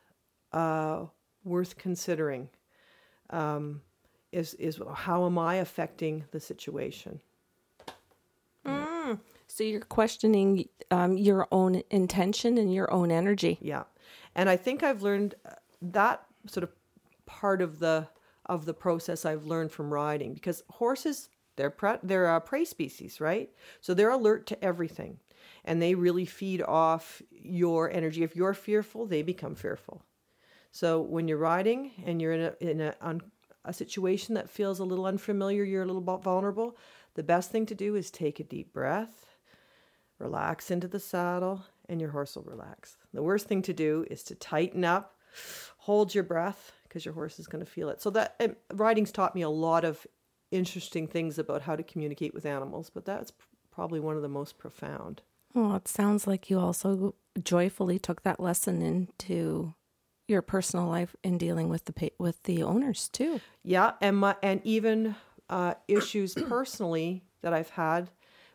[0.53, 1.07] uh
[1.45, 2.51] worth considering
[3.31, 3.81] um
[4.33, 7.21] is is how am I affecting the situation?
[9.55, 13.57] So you're questioning um, your own intention and your own energy.
[13.61, 13.85] Yeah,
[14.35, 16.71] and I think I've learned uh, that sort of
[17.25, 18.09] part of the
[18.47, 23.21] of the process I've learned from riding because horses they're pre- they're a prey species,
[23.21, 23.49] right?
[23.81, 25.21] So they're alert to everything,
[25.65, 28.25] and they really feed off your energy.
[28.25, 30.03] If you're fearful, they become fearful.
[30.73, 33.21] So when you're riding and you're in a in a un,
[33.65, 36.77] a situation that feels a little unfamiliar, you're a little vulnerable.
[37.15, 39.34] The best thing to do is take a deep breath
[40.25, 42.97] relax into the saddle and your horse will relax.
[43.13, 45.17] The worst thing to do is to tighten up,
[45.77, 48.01] hold your breath because your horse is going to feel it.
[48.01, 50.07] So that um, riding's taught me a lot of
[50.51, 53.39] interesting things about how to communicate with animals, but that's p-
[53.71, 55.23] probably one of the most profound.
[55.53, 59.75] Well, it sounds like you also joyfully took that lesson into
[60.27, 63.41] your personal life in dealing with the pa- with the owners too.
[63.63, 65.17] Yeah, and my and even
[65.51, 68.11] uh, issues personally that I've had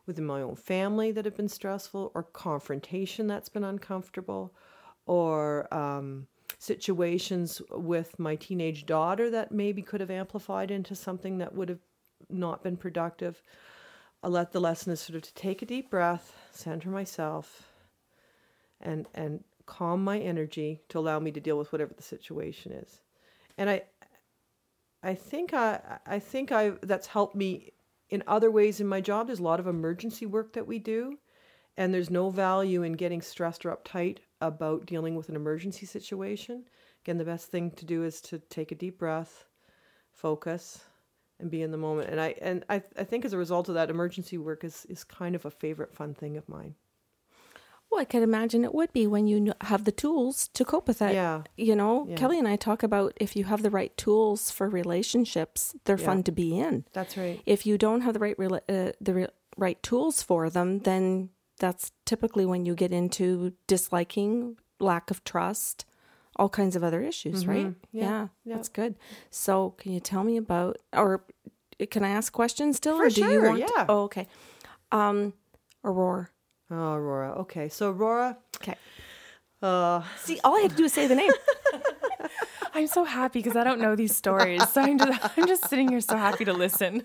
[0.10, 4.54] within my own family that have been stressful, or confrontation that's been uncomfortable,
[5.06, 11.56] or um, situations with my teenage daughter that maybe could have amplified into something that
[11.56, 11.80] would have
[12.30, 13.41] not been productive.
[14.22, 17.69] I let the lesson is sort of to take a deep breath, center myself,
[18.82, 23.02] and and calm my energy to allow me to deal with whatever the situation is.
[23.58, 23.84] And I
[25.04, 27.72] I think I I think I that's helped me
[28.10, 29.28] in other ways in my job.
[29.28, 31.19] There's a lot of emergency work that we do,
[31.78, 36.65] and there's no value in getting stressed or uptight about dealing with an emergency situation.
[37.04, 39.45] Again, the best thing to do is to take a deep breath,
[40.12, 40.86] focus,
[41.39, 42.10] and be in the moment.
[42.10, 45.04] And I and I I think as a result of that, emergency work is is
[45.04, 46.76] kind of a favorite fun thing of mine.
[47.91, 51.02] Well, I could imagine it would be when you have the tools to cope with
[51.02, 51.13] it.
[51.13, 51.41] Yeah.
[51.58, 52.17] You know, Yeah.
[52.17, 56.06] Kelly and I talk about if you have the right tools for relationships, they're Yeah.
[56.06, 56.86] fun to be in.
[56.93, 57.41] That's right.
[57.45, 61.91] If you don't have the right uh, the re- right tools for them, then that's
[62.06, 65.86] typically when you get into disliking, lack of trust,
[66.36, 67.65] all kinds of other issues, right?
[67.67, 67.97] Mm-hmm.
[67.97, 68.28] Yeah.
[68.45, 68.56] Yeah.
[68.56, 68.95] that's good.
[69.32, 71.23] So, can you tell me about, or
[71.89, 73.60] can I ask questions still, For or do you sure, want?
[73.60, 73.86] yeah.
[73.89, 74.28] oh, okay.
[74.91, 75.34] Um,
[75.84, 76.30] Aurora.
[76.72, 77.32] Oh, Aurora.
[77.42, 78.38] Okay, so Aurora.
[78.58, 78.76] Okay.
[79.62, 81.32] Uh, See, all I have to do is say the name.
[82.76, 85.90] i'm so happy because i don't know these stories so i'm just, I'm just sitting
[85.90, 87.04] here so happy to listen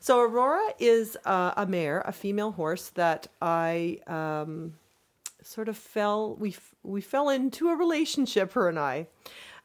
[0.00, 4.74] So Aurora is uh, a mare, a female horse that I um,
[5.42, 6.36] sort of fell.
[6.36, 8.52] We f- we fell into a relationship.
[8.52, 9.08] Her and I.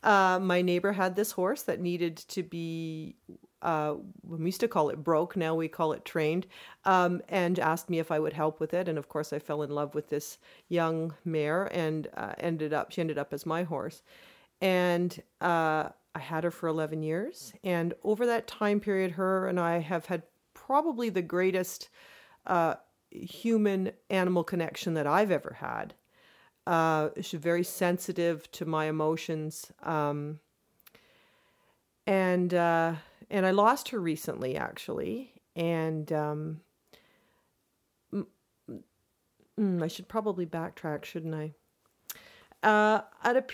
[0.02, 3.15] Uh, my neighbor had this horse that needed to be
[3.62, 6.47] uh, we used to call it broke, now we call it trained,
[6.86, 8.88] um, and asked me if I would help with it.
[8.88, 10.38] And of course, I fell in love with this
[10.69, 14.02] young mare and uh, ended up, she ended up as my horse.
[14.62, 17.54] And uh, I had her for 11 years.
[17.63, 21.89] And over that time period, her and I have had probably the greatest
[22.45, 22.76] uh,
[23.10, 25.93] human animal connection that I've ever had.
[26.67, 29.71] Uh, she's very sensitive to my emotions.
[29.84, 30.39] Um,
[32.08, 32.95] and uh,
[33.32, 35.34] and I lost her recently, actually.
[35.56, 36.62] And um,
[38.13, 41.54] mm, I should probably backtrack, shouldn't I?
[42.62, 43.46] Uh, at a,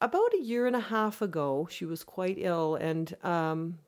[0.00, 3.78] about a year and a half ago, she was quite ill, and um,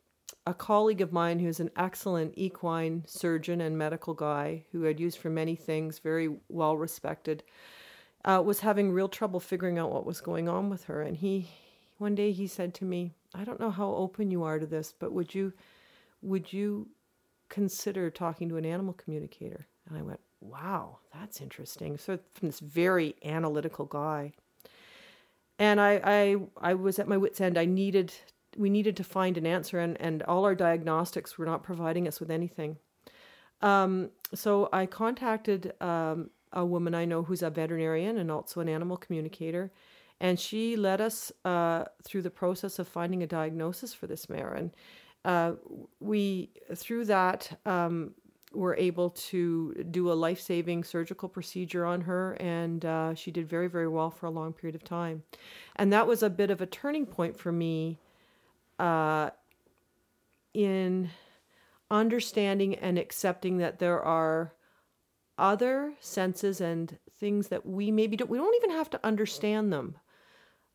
[0.46, 5.18] a colleague of mine who's an excellent equine surgeon and medical guy who I'd used
[5.18, 7.42] for many things, very well respected,
[8.24, 11.02] uh, was having real trouble figuring out what was going on with her.
[11.02, 11.48] And he,
[11.98, 14.92] one day, he said to me, "I don't know how open you are to this,
[14.98, 15.52] but would you,
[16.20, 16.88] would you
[17.48, 22.60] consider talking to an animal communicator?" And I went, "Wow, that's interesting." So from this
[22.60, 24.32] very analytical guy.
[25.58, 27.56] And I, I, I was at my wit's end.
[27.56, 28.12] I needed
[28.56, 32.20] we needed to find an answer, and, and all our diagnostics were not providing us
[32.20, 32.76] with anything.
[33.60, 38.68] Um, so I contacted um, a woman I know who's a veterinarian and also an
[38.68, 39.72] animal communicator,
[40.22, 44.54] and she led us uh, through the process of finding a diagnosis for this mare.
[44.54, 44.70] And
[45.24, 45.54] uh,
[45.98, 48.14] we, through that, um,
[48.54, 53.48] were able to do a life saving surgical procedure on her, and uh, she did
[53.48, 55.24] very, very well for a long period of time.
[55.74, 57.98] And that was a bit of a turning point for me
[58.78, 59.30] uh,
[60.54, 61.10] in
[61.90, 64.52] understanding and accepting that there are
[65.36, 69.96] other senses and things that we maybe don't we don't even have to understand them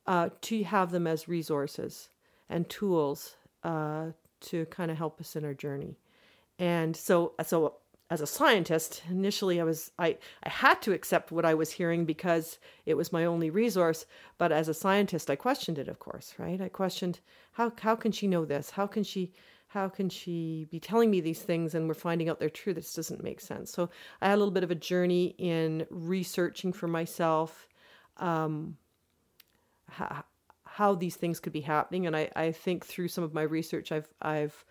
[0.08, 2.10] uh, to have them as resources
[2.50, 4.08] and tools uh,
[4.39, 5.98] to kind of help us in our journey
[6.60, 7.76] and so so
[8.10, 12.06] as a scientist, initially I was I, I had to accept what I was hearing
[12.06, 14.06] because it was my only resource.
[14.38, 16.62] But as a scientist, I questioned it, of course, right?
[16.62, 17.20] I questioned
[17.54, 18.70] how how can she know this?
[18.70, 19.34] How can she
[19.67, 22.74] how can she be telling me these things and we're finding out they're true?
[22.74, 23.72] This doesn't make sense.
[23.72, 23.89] So
[24.22, 27.67] I had a little bit of a journey in researching for myself
[28.17, 28.78] um,
[29.89, 30.23] how,
[30.65, 32.08] how these things could be happening.
[32.08, 34.65] And I, I think through some of my research, I've I've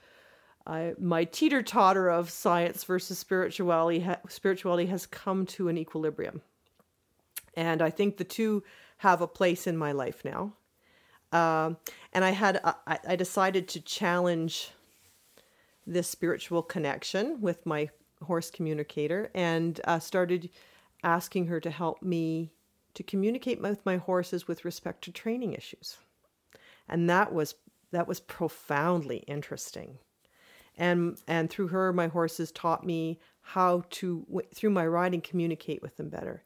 [0.67, 6.43] I, my teeter totter of science versus spirituality ha- spirituality has come to an equilibrium,
[7.55, 8.63] and I think the two
[8.99, 10.53] have a place in my life now.
[11.33, 11.77] Um,
[12.13, 14.71] and I had I, I decided to challenge
[15.87, 17.89] this spiritual connection with my
[18.25, 20.51] horse communicator and uh, started
[21.05, 22.51] asking her to help me
[22.97, 25.97] to communicate with my horses with respect to training issues,
[26.89, 27.55] and that was
[27.93, 29.99] that was profoundly interesting.
[30.77, 35.97] And and through her my horses taught me how to through my riding communicate with
[35.97, 36.43] them better.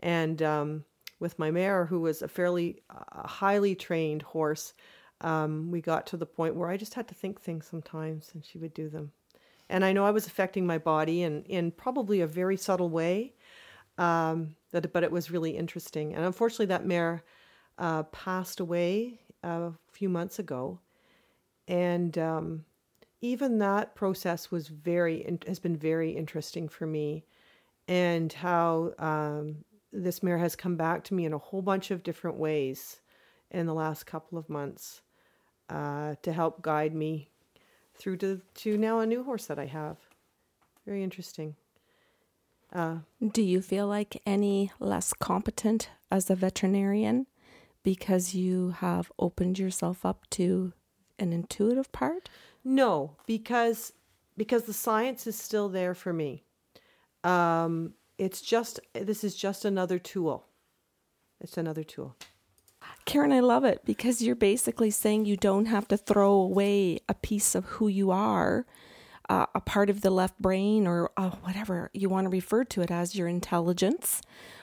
[0.00, 0.84] And um,
[1.18, 4.74] with my mare who was a fairly uh, highly trained horse
[5.20, 8.44] um, we got to the point where i just had to think things sometimes and
[8.44, 9.12] she would do them.
[9.68, 13.34] And i know i was affecting my body in, in probably a very subtle way
[13.98, 17.22] um, that, but it was really interesting and unfortunately that mare
[17.78, 20.78] uh, passed away a few months ago
[21.68, 22.64] and um,
[23.22, 27.24] even that process was very has been very interesting for me,
[27.88, 32.02] and how um, this mare has come back to me in a whole bunch of
[32.02, 33.00] different ways
[33.52, 35.02] in the last couple of months
[35.70, 37.30] uh, to help guide me
[37.94, 39.98] through to to now a new horse that I have.
[40.84, 41.54] Very interesting.
[42.72, 47.26] Uh, Do you feel like any less competent as a veterinarian
[47.82, 50.72] because you have opened yourself up to
[51.18, 52.28] an intuitive part?
[52.64, 53.92] No, because
[54.36, 56.44] because the science is still there for me.
[57.22, 60.46] Um, it's just this is just another tool.
[61.40, 62.16] It's another tool.
[63.04, 67.14] Karen, I love it because you're basically saying you don't have to throw away a
[67.14, 68.64] piece of who you are,
[69.32, 72.82] uh, a part of the left brain, or uh, whatever you want to refer to
[72.82, 74.20] it as your intelligence,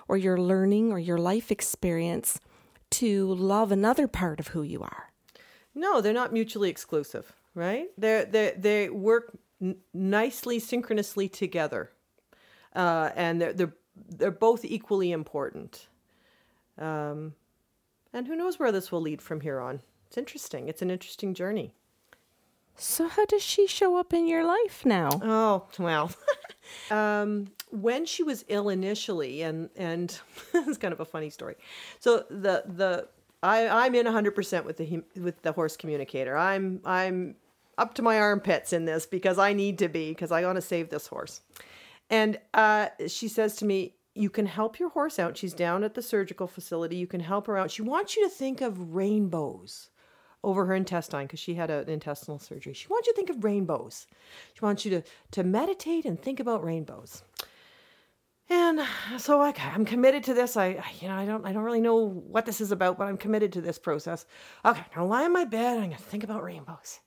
[0.08, 2.40] or your learning, or your life experience
[2.90, 5.12] to love another part of who you are.
[5.76, 7.90] No, they're not mutually exclusive right?
[7.98, 11.92] They they they work n- nicely synchronously together,
[12.76, 15.88] uh, and they're they're they're both equally important.
[16.78, 17.34] Um,
[18.14, 19.82] and who knows where this will lead from here on?
[20.08, 20.70] It's interesting.
[20.70, 21.74] It's an interesting journey.
[22.80, 25.10] So how does she show up in your life now?
[25.22, 26.12] Oh well,
[26.92, 30.18] um, when she was ill initially, and and
[30.54, 31.56] it's kind of a funny story.
[32.00, 33.08] So the the
[33.44, 36.38] I I'm in 100% with the with the horse communicator.
[36.38, 37.36] I'm I'm
[37.78, 40.62] up to my armpits in this because I need to be because I want to
[40.62, 41.42] save this horse.
[42.10, 45.38] And uh, she says to me, You can help your horse out.
[45.38, 46.96] She's down at the surgical facility.
[46.96, 47.72] You can help her out.
[47.72, 49.90] She wants you to think of rainbows
[50.44, 52.74] over her intestine because she had an intestinal surgery.
[52.74, 54.08] She wants you to think of rainbows.
[54.54, 57.24] She wants you to, to meditate and think about rainbows.
[58.50, 58.82] And
[59.18, 60.58] so I, I'm committed to this.
[60.58, 63.18] I, you know, I don't, I don't really know what this is about, but I'm
[63.18, 64.26] committed to this process.
[64.66, 65.78] Okay, now lie in my bed.
[65.78, 67.00] I'm gonna think about rainbows.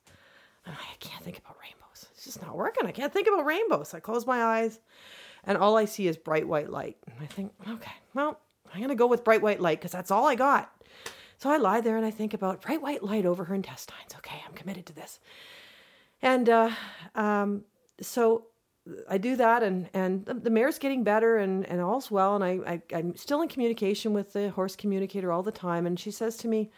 [0.65, 2.07] And I can't think about rainbows.
[2.13, 2.87] It's just not working.
[2.87, 3.93] I can't think about rainbows.
[3.93, 4.79] I close my eyes,
[5.43, 6.95] and all I see is bright white light.
[7.07, 8.39] And I think, okay, well,
[8.73, 10.71] I'm gonna go with bright white light because that's all I got.
[11.43, 14.15] So I lie there and I think about bright white light over her intestines.
[14.15, 15.19] Okay, I'm committed to this.
[16.21, 16.69] And uh,
[17.15, 17.65] um,
[17.99, 18.45] so
[19.09, 22.35] I do that, and and the, mare's getting better, and and all's well.
[22.35, 25.85] And I, I I'm still in communication with the horse communicator all the time.
[25.85, 26.71] And she says to me,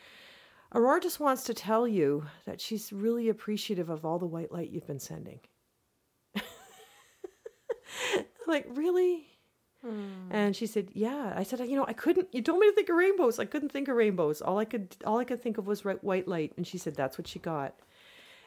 [0.74, 4.72] Aurora just wants to tell you that she's really appreciative of all the white light
[4.72, 5.42] you've been sending.
[8.48, 9.28] like really?
[9.86, 10.32] Hmm.
[10.32, 12.30] And she said, "Yeah." I said, "You know, I couldn't.
[12.34, 13.38] You told me to think of rainbows.
[13.38, 14.42] I couldn't think of rainbows.
[14.42, 17.18] All I could, all I could think of was white light." And she said, "That's
[17.18, 17.76] what she got."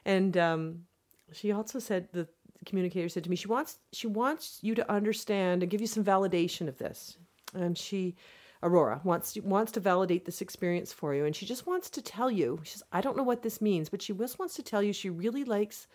[0.05, 0.86] And um,
[1.32, 2.28] she also said the
[2.64, 6.05] communicator said to me she wants she wants you to understand and give you some
[6.05, 7.16] validation of this
[7.55, 8.16] and she
[8.62, 12.03] aurora wants to, wants to validate this experience for you and she just wants to
[12.03, 14.62] tell you she says i don't know what this means but she just wants to
[14.62, 15.86] tell you she really likes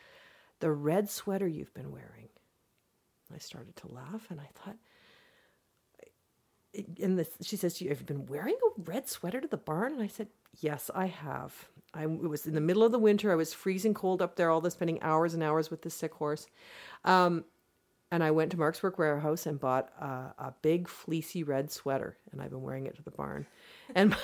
[0.59, 2.29] the red sweater you've been wearing
[3.33, 4.77] i started to laugh and i thought
[7.01, 10.01] and the, she says, you've you been wearing a red sweater to the barn?" And
[10.01, 10.27] I said,
[10.59, 11.67] "Yes, I have.
[11.93, 13.31] I it was in the middle of the winter.
[13.31, 16.13] I was freezing cold up there, all the spending hours and hours with this sick
[16.13, 16.47] horse.
[17.05, 17.45] Um,
[18.11, 22.17] and I went to Mark's Work Wearhouse and bought a, a big fleecy red sweater,
[22.31, 23.45] and I've been wearing it to the barn.
[23.95, 24.15] And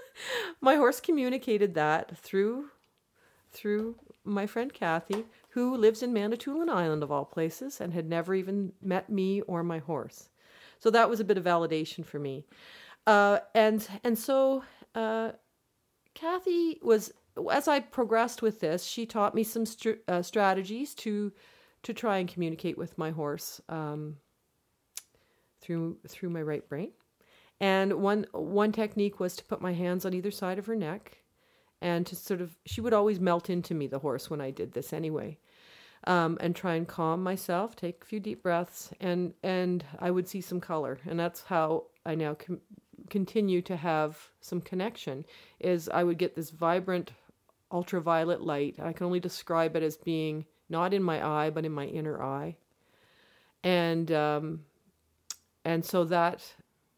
[0.60, 2.70] my horse communicated that through
[3.52, 3.94] through
[4.24, 8.72] my friend Kathy, who lives in Manitoulin Island of all places, and had never even
[8.82, 10.28] met me or my horse.
[10.78, 12.44] So that was a bit of validation for me.
[13.06, 14.64] Uh, and and so
[14.94, 15.32] uh,
[16.14, 17.12] Kathy was
[17.52, 19.64] as I progressed with this, she taught me some
[20.08, 21.32] uh, strategies to
[21.82, 24.16] to try and communicate with my horse um,
[25.60, 26.92] through through my right brain.
[27.60, 31.18] And one one technique was to put my hands on either side of her neck,
[31.80, 34.72] and to sort of she would always melt into me the horse when I did
[34.72, 35.38] this anyway,
[36.06, 40.28] um, and try and calm myself, take a few deep breaths, and and I would
[40.28, 42.60] see some color, and that's how I now com-
[43.10, 45.24] continue to have some connection
[45.60, 47.12] is I would get this vibrant
[47.72, 48.76] ultraviolet light.
[48.80, 52.22] I can only describe it as being not in my eye, but in my inner
[52.22, 52.56] eye.
[53.64, 54.60] And um,
[55.64, 56.44] and so that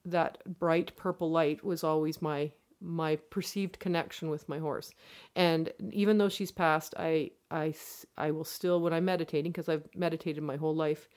[0.05, 4.93] that bright purple light was always my my perceived connection with my horse.
[5.35, 7.75] And even though she's passed, I I
[8.17, 11.09] I will still when I'm meditating because I've meditated my whole life,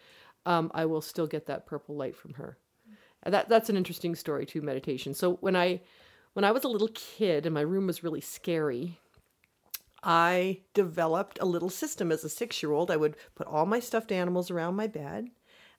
[0.45, 2.57] um, I will still get that purple light from her.
[3.25, 5.13] That that's an interesting story too meditation.
[5.13, 5.81] So when i
[6.33, 8.97] when i was a little kid and my room was really scary
[10.03, 13.79] i developed a little system as a six year old i would put all my
[13.79, 15.27] stuffed animals around my bed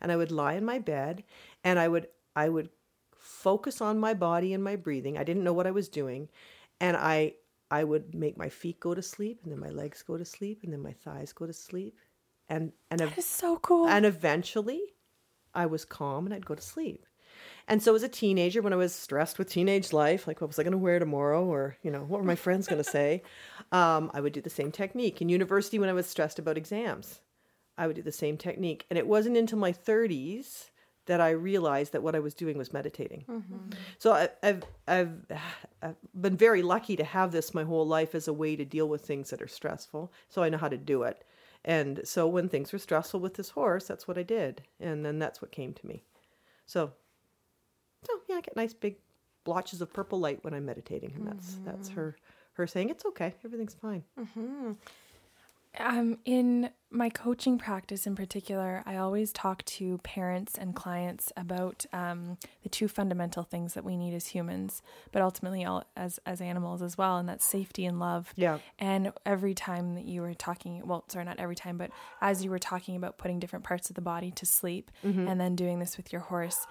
[0.00, 1.24] and i would lie in my bed
[1.64, 2.06] and i would
[2.36, 2.68] i would
[3.22, 5.16] focus on my body and my breathing.
[5.16, 6.28] I didn't know what i was doing.
[6.80, 7.34] And i
[7.70, 10.60] i would make my feet go to sleep and then my legs go to sleep
[10.62, 11.98] and then my thighs go to sleep.
[12.48, 13.86] And and that is so cool.
[13.86, 14.82] and eventually
[15.54, 17.06] i was calm and i'd go to sleep.
[17.68, 20.58] And so as a teenager, when I was stressed with teenage life, like what was
[20.58, 23.22] I going to wear tomorrow, or you know, what were my friends going to say,
[23.72, 25.22] um, I would do the same technique.
[25.22, 27.20] In university, when I was stressed about exams,
[27.78, 28.84] I would do the same technique.
[28.90, 30.70] And it wasn't until my 30s
[31.06, 33.24] that I realized that what I was doing was meditating.
[33.28, 33.70] Mm-hmm.
[33.98, 35.12] So I, have I've
[35.82, 38.88] I've been very lucky to have this my whole life as a way to deal
[38.88, 40.12] with things that are stressful.
[40.28, 41.24] So I know how to do it.
[41.64, 45.18] And so when things were stressful with this horse, that's what I did, and then
[45.18, 46.02] that's what came to me.
[46.66, 46.92] So
[48.04, 48.96] so yeah, I get nice big
[49.44, 51.64] blotches of purple light when I'm meditating, and that's mm-hmm.
[51.64, 52.16] that's her
[52.54, 54.04] her saying it's okay, everything's fine.
[54.18, 54.72] Mm-hmm.
[55.78, 61.86] Um, in my coaching practice in particular, I always talk to parents and clients about
[61.94, 66.42] um, the two fundamental things that we need as humans, but ultimately all as as
[66.42, 68.34] animals as well, and that's safety and love.
[68.36, 68.58] Yeah.
[68.78, 72.50] And every time that you were talking, well, sorry, not every time, but as you
[72.50, 75.26] were talking about putting different parts of the body to sleep, mm-hmm.
[75.26, 76.66] and then doing this with your horse,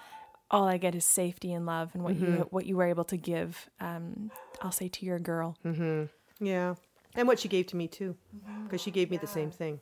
[0.48, 2.34] all I get is safety and love and what mm-hmm.
[2.36, 3.68] you what you were able to give.
[3.80, 4.30] Um,
[4.60, 5.56] I'll say to your girl.
[5.64, 6.44] Mm-hmm.
[6.44, 6.74] Yeah,
[7.14, 8.16] and what she gave to me too,
[8.64, 9.80] because she gave me the same thing.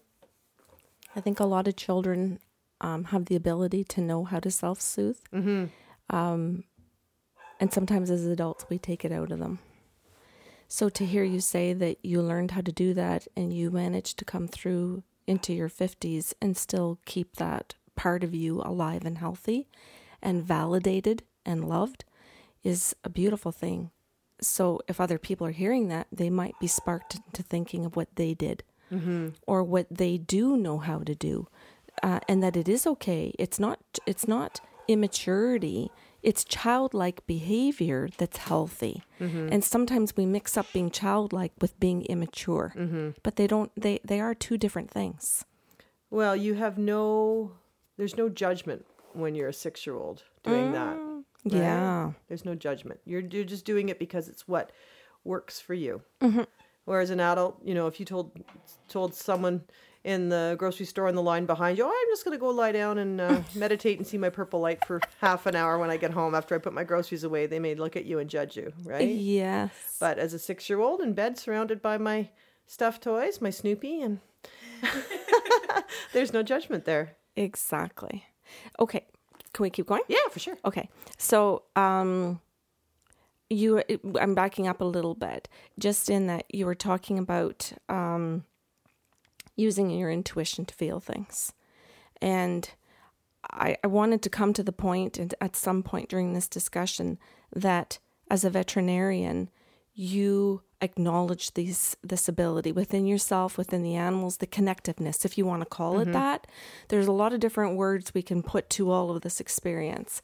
[1.14, 2.38] I think a lot of children
[2.80, 5.66] um, have the ability to know how to self soothe, mm-hmm.
[6.14, 6.64] um,
[7.58, 9.58] and sometimes as adults we take it out of them.
[10.72, 14.18] So to hear you say that you learned how to do that and you managed
[14.18, 19.18] to come through into your 50s and still keep that part of you alive and
[19.18, 19.68] healthy
[20.22, 22.04] and validated and loved
[22.62, 23.90] is a beautiful thing.
[24.42, 28.08] So if other people are hearing that, they might be sparked into thinking of what
[28.16, 28.62] they did
[28.92, 29.28] mm-hmm.
[29.46, 31.48] or what they do know how to do,
[32.02, 33.34] uh, and that it is okay.
[33.38, 33.80] It's not.
[34.06, 35.90] It's not immaturity.
[36.22, 39.02] It's childlike behavior that's healthy.
[39.20, 39.48] Mm-hmm.
[39.52, 42.74] And sometimes we mix up being childlike with being immature.
[42.76, 43.10] Mm-hmm.
[43.22, 45.44] But they don't they they are two different things.
[46.10, 47.52] Well, you have no
[47.96, 51.09] there's no judgment when you're a 6-year-old doing mm, that.
[51.44, 51.54] Right?
[51.54, 52.12] Yeah.
[52.28, 53.00] There's no judgment.
[53.04, 54.72] You're you're just doing it because it's what
[55.24, 56.02] works for you.
[56.20, 56.42] Mm-hmm.
[56.84, 58.32] Whereas an adult, you know, if you told
[58.88, 59.62] told someone
[60.02, 62.48] in the grocery store in the line behind you, oh, I'm just going to go
[62.48, 65.90] lie down and uh, meditate and see my purple light for half an hour when
[65.90, 68.30] I get home after I put my groceries away, they may look at you and
[68.30, 69.08] judge you, right?
[69.08, 69.96] Yes.
[70.00, 72.30] But as a six year old in bed surrounded by my
[72.66, 74.20] stuffed toys, my Snoopy, and
[76.12, 77.16] there's no judgment there.
[77.36, 78.24] Exactly.
[78.78, 79.06] Okay.
[79.52, 80.02] Can we keep going?
[80.08, 80.58] Yeah, for sure.
[80.64, 80.88] Okay.
[81.18, 82.40] So, um,
[83.48, 83.82] you,
[84.20, 85.48] I'm backing up a little bit,
[85.78, 88.44] just in that you were talking about um,
[89.56, 91.52] using your intuition to feel things.
[92.22, 92.70] And
[93.50, 97.18] I, I wanted to come to the point, and at some point during this discussion,
[97.52, 97.98] that
[98.30, 99.50] as a veterinarian,
[99.94, 105.62] you acknowledge these this ability within yourself within the animals the connectiveness if you want
[105.62, 106.10] to call mm-hmm.
[106.10, 106.46] it that.
[106.88, 110.22] There's a lot of different words we can put to all of this experience.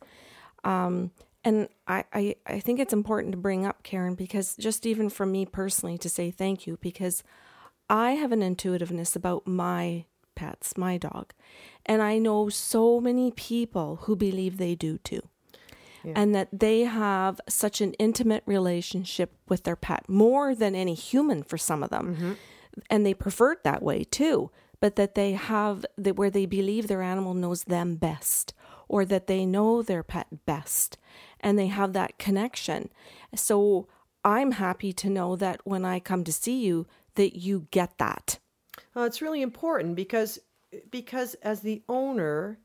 [0.64, 1.12] Um,
[1.44, 5.24] and I, I i think it's important to bring up karen because just even for
[5.24, 7.22] me personally to say thank you because
[7.88, 10.04] i have an intuitiveness about my
[10.34, 11.32] pets my dog.
[11.86, 15.22] And i know so many people who believe they do too
[16.06, 16.12] yeah.
[16.14, 21.42] and that they have such an intimate relationship with their pet, more than any human
[21.42, 22.14] for some of them.
[22.14, 22.32] Mm-hmm.
[22.90, 24.50] And they prefer it that way too,
[24.80, 28.54] but that they have that where they believe their animal knows them best
[28.88, 30.98] or that they know their pet best
[31.40, 32.90] and they have that connection.
[33.34, 33.88] So
[34.24, 38.38] I'm happy to know that when I come to see you that you get that.
[38.94, 40.38] Well, it's really important because
[40.90, 42.58] because as the owner,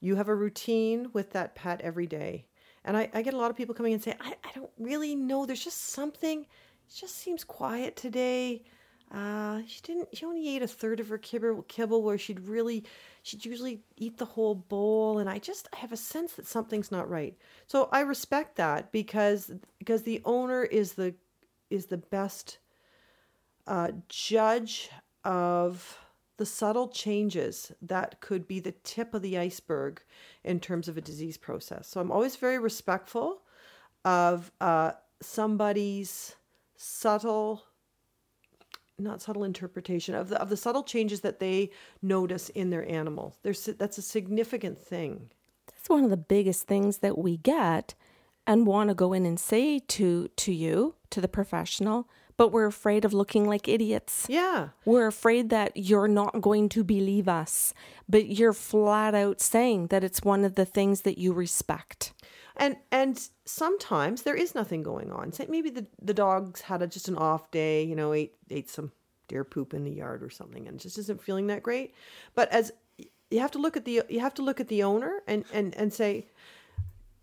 [0.00, 2.46] you have a routine with that pet every day.
[2.84, 5.14] And I, I get a lot of people coming and say, I, I don't really
[5.14, 5.46] know.
[5.46, 8.64] There's just something, it just seems quiet today.
[9.12, 12.84] Uh, she didn't, she only ate a third of her kibble, kibble where she'd really,
[13.22, 15.18] she'd usually eat the whole bowl.
[15.18, 17.36] And I just I have a sense that something's not right.
[17.66, 21.14] So I respect that because, because the owner is the,
[21.70, 22.58] is the best
[23.66, 24.90] uh, judge
[25.24, 25.98] of
[26.36, 30.02] the subtle changes that could be the tip of the iceberg
[30.44, 31.88] in terms of a disease process.
[31.88, 33.42] So I'm always very respectful
[34.04, 36.36] of uh, somebody's
[36.76, 37.62] subtle
[38.96, 41.70] not subtle interpretation of the of the subtle changes that they
[42.00, 43.36] notice in their animal.
[43.42, 45.30] There's that's a significant thing.
[45.66, 47.94] That's one of the biggest things that we get
[48.46, 52.66] and want to go in and say to to you, to the professional, but we're
[52.66, 54.26] afraid of looking like idiots.
[54.28, 54.68] Yeah.
[54.84, 57.74] We're afraid that you're not going to believe us,
[58.08, 62.12] but you're flat out saying that it's one of the things that you respect.
[62.56, 65.32] And and sometimes there is nothing going on.
[65.32, 68.70] Say maybe the the dog's had a, just an off day, you know, ate ate
[68.70, 68.92] some
[69.26, 71.94] deer poop in the yard or something and just isn't feeling that great.
[72.34, 72.72] But as
[73.30, 75.74] you have to look at the you have to look at the owner and and
[75.74, 76.28] and say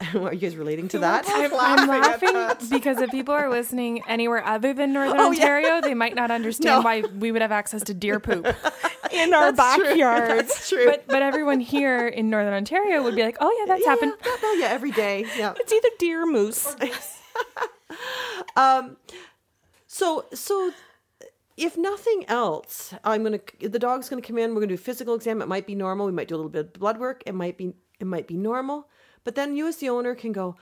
[0.16, 1.26] are you guys relating to that?
[1.28, 5.82] I'm, I'm laughing because if people are listening anywhere other than Northern oh, Ontario, yeah.
[5.82, 6.82] they might not understand no.
[6.82, 8.48] why we would have access to deer poop
[9.12, 10.30] in our backyard.
[10.30, 10.86] That's true.
[10.86, 14.14] But but everyone here in Northern Ontario would be like, oh yeah, that's yeah, happened.
[14.26, 15.26] Yeah, yeah, every day.
[15.38, 16.76] Yeah, it's either deer, moose.
[18.56, 18.98] um,
[19.88, 20.72] so so
[21.58, 24.52] if nothing else, I'm gonna the dog's gonna come in.
[24.52, 25.42] We're gonna do a physical exam.
[25.42, 26.06] It might be normal.
[26.06, 27.24] We might do a little bit of blood work.
[27.26, 28.88] It might be it might be normal.
[29.24, 30.56] But then you as the owner can go,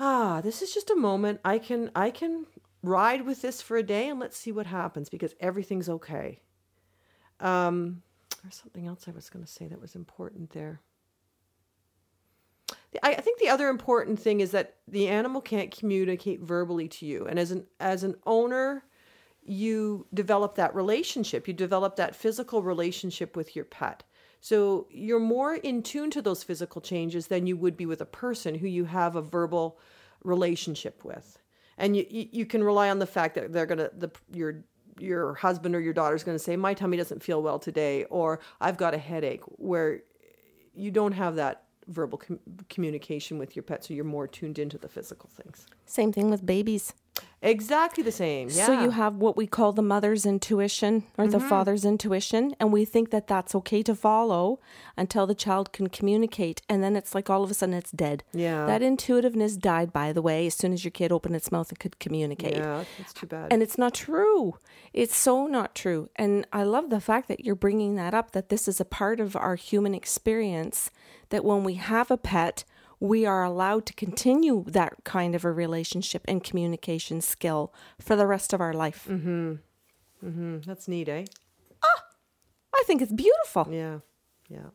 [0.00, 1.40] ah, this is just a moment.
[1.44, 2.46] I can I can
[2.82, 6.40] ride with this for a day and let's see what happens because everything's okay.
[7.40, 8.02] Um,
[8.42, 10.80] there's something else I was going to say that was important there.
[13.02, 17.06] I, I think the other important thing is that the animal can't communicate verbally to
[17.06, 18.84] you, and as an as an owner,
[19.42, 21.46] you develop that relationship.
[21.46, 24.04] You develop that physical relationship with your pet.
[24.40, 28.06] So you're more in tune to those physical changes than you would be with a
[28.06, 29.78] person who you have a verbal
[30.24, 31.38] relationship with.
[31.76, 34.64] And you, you can rely on the fact that they're going to, the, your,
[34.98, 38.40] your husband or your daughter's going to say, my tummy doesn't feel well today, or
[38.60, 40.00] I've got a headache, where
[40.74, 43.84] you don't have that verbal com- communication with your pet.
[43.84, 45.66] So you're more tuned into the physical things.
[45.86, 46.94] Same thing with babies.
[47.40, 48.48] Exactly the same.
[48.50, 48.66] Yeah.
[48.66, 51.48] So you have what we call the mother's intuition or the Mm-hmm.
[51.48, 54.58] father's intuition, and we think that that's okay to follow
[54.96, 58.24] until the child can communicate, and then it's like all of a sudden it's dead.
[58.32, 58.66] Yeah.
[58.66, 61.78] That intuitiveness died, by the way, as soon as your kid opened its mouth and
[61.78, 62.56] could communicate.
[62.56, 63.52] yeah, that's too bad.
[63.52, 64.58] And it's not true.
[64.92, 66.10] It's so not true.
[66.16, 69.20] And I love the fact that you're bringing that up that this is a part
[69.20, 70.90] of our human experience
[71.28, 72.64] that when we have a pet,
[73.00, 78.26] we are allowed to continue that kind of a relationship and communication skill for the
[78.26, 79.06] rest of our life.
[79.08, 81.24] Mm, that's neat, eh?
[81.82, 82.02] Ah,
[82.74, 83.68] I think it's beautiful.
[83.70, 83.98] Yeah,
[84.48, 84.70] yeah,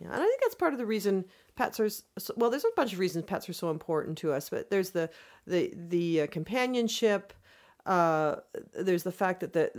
[0.00, 0.08] yeah.
[0.12, 1.88] And I think that's part of the reason pets are.
[1.88, 4.90] So, well, there's a bunch of reasons pets are so important to us, but there's
[4.90, 5.08] the
[5.46, 7.32] the the uh, companionship.
[7.84, 8.36] Uh,
[8.72, 9.70] there's the fact that the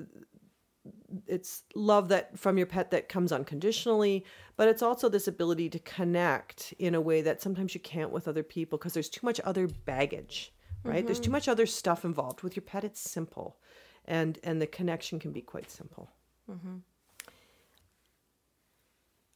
[1.28, 4.26] it's love that from your pet that comes unconditionally,
[4.56, 8.28] but it's also this ability to connect in a way that sometimes you can't with
[8.28, 11.06] other people because there's too much other baggage, right?
[11.06, 11.34] There's too mm-hmm.
[11.34, 12.42] much other stuff involved.
[12.42, 13.58] With your pet, it's simple,
[14.06, 16.10] and and the connection can be quite simple.
[16.50, 16.78] Mm-hmm.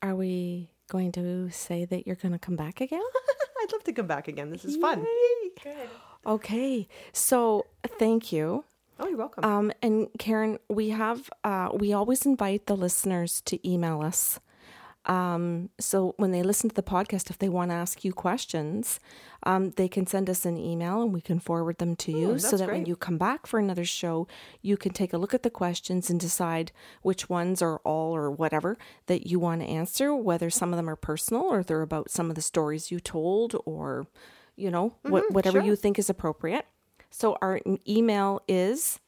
[0.01, 3.01] Are we going to say that you're going to come back again?
[3.61, 4.49] I'd love to come back again.
[4.49, 5.05] This is fun.
[6.25, 6.87] okay.
[7.13, 7.67] So
[7.99, 8.65] thank you.
[9.01, 9.43] Oh, you're welcome.
[9.43, 14.39] Um, and Karen, we have uh, we always invite the listeners to email us.
[15.07, 18.99] Um, so when they listen to the podcast, if they want to ask you questions,
[19.41, 22.55] um, they can send us an email and we can forward them to you, so
[22.57, 24.27] that when you come back for another show,
[24.61, 26.71] you can take a look at the questions and decide
[27.01, 28.77] which ones or all or whatever
[29.07, 30.13] that you want to answer.
[30.13, 33.55] Whether some of them are personal or they're about some of the stories you told,
[33.65, 34.05] or
[34.55, 35.65] you know what, whatever sure.
[35.65, 36.67] you think is appropriate.
[37.11, 38.99] So our email is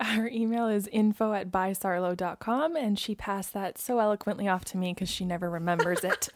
[0.00, 4.94] Our email is info at bysarlo.com, and she passed that so eloquently off to me
[4.94, 6.30] because she never remembers it.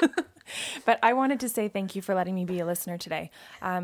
[0.84, 3.30] but I wanted to say thank you for letting me be a listener today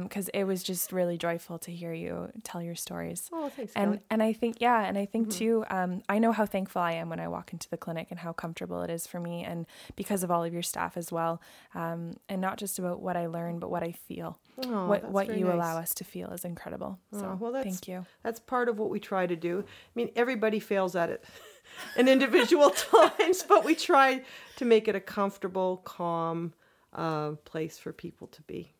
[0.03, 3.29] because it was just really joyful to hear you tell your stories.
[3.33, 4.01] Oh, thanks, And, Kelly.
[4.11, 7.09] and I think, yeah, and I think too, um, I know how thankful I am
[7.09, 10.23] when I walk into the clinic and how comfortable it is for me, and because
[10.23, 11.41] of all of your staff as well.
[11.75, 14.39] Um, and not just about what I learn, but what I feel.
[14.67, 15.55] Oh, what what you nice.
[15.55, 16.99] allow us to feel is incredible.
[17.13, 18.07] So well, that's thank you.
[18.25, 19.61] That's part of what we try to do.
[19.61, 21.25] I mean, everybody fails at it
[21.97, 24.23] in individual times, but we try
[24.57, 26.53] to make it a comfortable, calm
[26.93, 28.73] uh, place for people to be.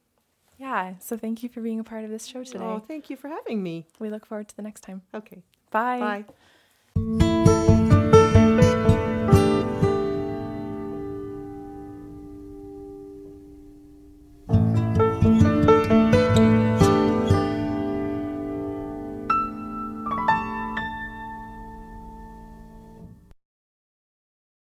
[0.59, 0.95] Yeah.
[0.99, 2.65] So thank you for being a part of this show today.
[2.65, 3.87] Oh, thank you for having me.
[3.99, 5.03] We look forward to the next time.
[5.15, 6.01] Okay, Bye.
[6.01, 6.25] bye.